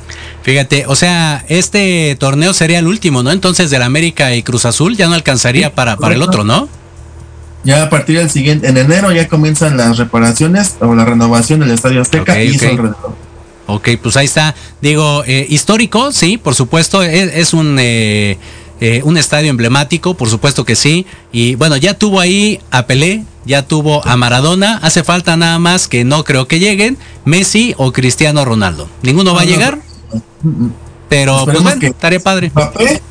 [0.41, 3.31] Fíjate, o sea, este torneo sería el último, ¿no?
[3.31, 6.67] Entonces del América y Cruz Azul ya no alcanzaría Sí, para, para el otro, ¿no?
[7.63, 11.71] Ya a partir del siguiente, en enero ya comienzan las reparaciones o la renovación del
[11.71, 12.95] Estadio Azteca Ok, y ok.
[13.67, 14.55] Ok, pues ahí está.
[14.81, 18.37] Digo, eh, histórico, sí, por supuesto, es, es un, eh,
[18.79, 21.05] eh, un estadio emblemático, por supuesto que sí.
[21.31, 24.77] Y bueno, ya tuvo ahí a Pelé, ya tuvo a Maradona.
[24.81, 28.87] Hace falta nada más que no creo que lleguen Messi o Cristiano Ronaldo.
[29.01, 29.79] Ninguno va a llegar,
[31.09, 32.51] pero pues bueno, que- estaría padre.
[32.53, 33.01] Mbappé,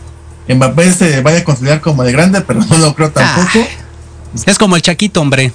[0.49, 3.67] Mbappé se vaya a considerar como de grande, pero no lo creo tampoco.
[4.47, 5.53] Es como el Chaquito, hombre.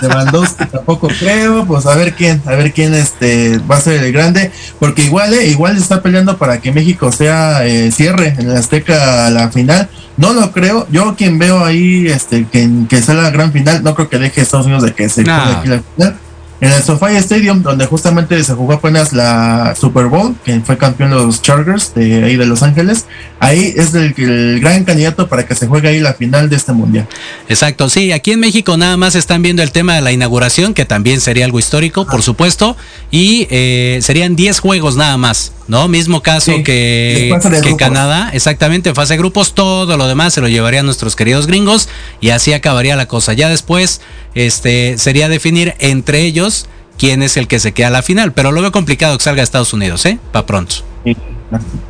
[0.00, 4.12] Lewandowski tampoco creo, pues a ver quién, a ver quién este va a ser el
[4.12, 8.56] grande, porque igual, eh, igual está peleando para que México sea eh, cierre en el
[8.56, 9.88] Azteca la final.
[10.16, 13.94] No lo creo, yo quien veo ahí este que, que sea la gran final, no
[13.94, 16.16] creo que deje a Estados Unidos de que se juegue aquí la final.
[16.62, 21.10] En el SoFi Stadium, donde justamente se jugó apenas la Super Bowl, que fue campeón
[21.10, 23.06] los Chargers de ahí de Los Ángeles,
[23.40, 26.72] ahí es el, el gran candidato para que se juegue ahí la final de este
[26.72, 27.08] mundial.
[27.48, 30.84] Exacto, sí, aquí en México nada más están viendo el tema de la inauguración, que
[30.84, 32.76] también sería algo histórico, por supuesto,
[33.10, 35.88] y eh, serían 10 juegos nada más, ¿no?
[35.88, 37.76] Mismo caso Sí, que, de de que.
[37.76, 41.88] Canadá, exactamente, fase de grupos, todo lo demás se lo llevarían nuestros queridos gringos
[42.20, 43.32] y así acabaría la cosa.
[43.32, 44.00] Ya después
[44.34, 46.66] este, sería definir entre ellos
[46.98, 49.40] quién es el que se queda a la final, pero lo veo complicado que salga
[49.40, 50.18] a Estados Unidos, ¿eh?
[50.32, 50.76] Pa' pronto.
[51.04, 51.16] Sí,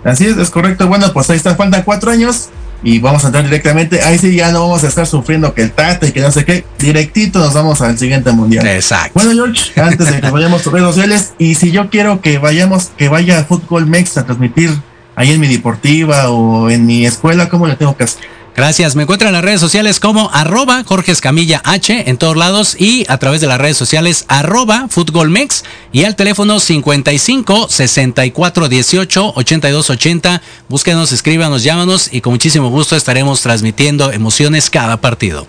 [0.05, 0.89] Así es, es correcto.
[0.89, 2.49] Bueno, pues ahí está, faltan cuatro años
[2.83, 4.03] y vamos a entrar directamente.
[4.03, 6.45] Ahí sí ya no vamos a estar sufriendo que el Tata y que no sé
[6.45, 6.65] qué.
[6.79, 8.67] Directito nos vamos al siguiente mundial.
[8.67, 9.13] Exacto.
[9.15, 12.91] Bueno, George, antes de que vayamos a redes sociales, y si yo quiero que vayamos,
[12.97, 14.71] que vaya a Fútbol Mex a transmitir
[15.15, 18.23] ahí en mi deportiva o en mi escuela, ¿cómo le tengo que hacer?
[18.55, 18.97] Gracias.
[18.97, 23.07] Me encuentran en las redes sociales como arroba Jorge Escamilla H en todos lados y
[23.09, 29.91] a través de las redes sociales arroba Futbolmex y al teléfono 55 64 18 82
[29.91, 30.43] 80.
[30.69, 35.47] Búsquenos, escríbanos, llámanos y con muchísimo gusto estaremos transmitiendo emociones cada partido.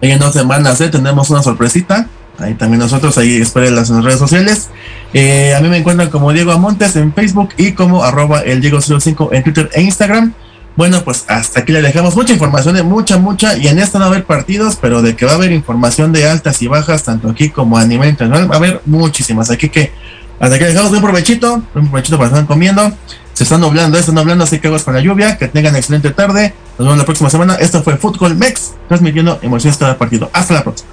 [0.00, 0.88] En dos semanas ¿eh?
[0.88, 2.08] tenemos una sorpresita.
[2.38, 4.68] Ahí también nosotros, ahí espérenlas en las redes sociales.
[5.12, 9.28] Eh, a mí me encuentran como Diego Amontes en Facebook y como arroba el Diego05
[9.32, 10.34] en Twitter e Instagram.
[10.76, 14.06] Bueno, pues hasta aquí le dejamos mucha información, de mucha, mucha, y en esta no
[14.06, 17.04] va a haber partidos, pero de que va a haber información de altas y bajas,
[17.04, 19.50] tanto aquí como a nivel internacional, va a haber muchísimas.
[19.50, 19.92] Aquí que
[20.40, 22.92] hasta aquí le dejamos un provechito, un provechito para estar comiendo.
[23.34, 26.54] Se está nublando, está nublando, así que aguas con la lluvia, que tengan excelente tarde.
[26.78, 27.54] Nos vemos la próxima semana.
[27.54, 30.30] Esto fue Fútbol Mex, transmitiendo emociones cada partido.
[30.32, 30.90] Hasta la próxima.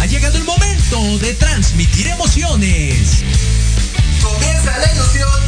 [0.00, 3.22] Ha llegado el momento de transmitir emociones.
[4.22, 5.47] Comienza la ilusión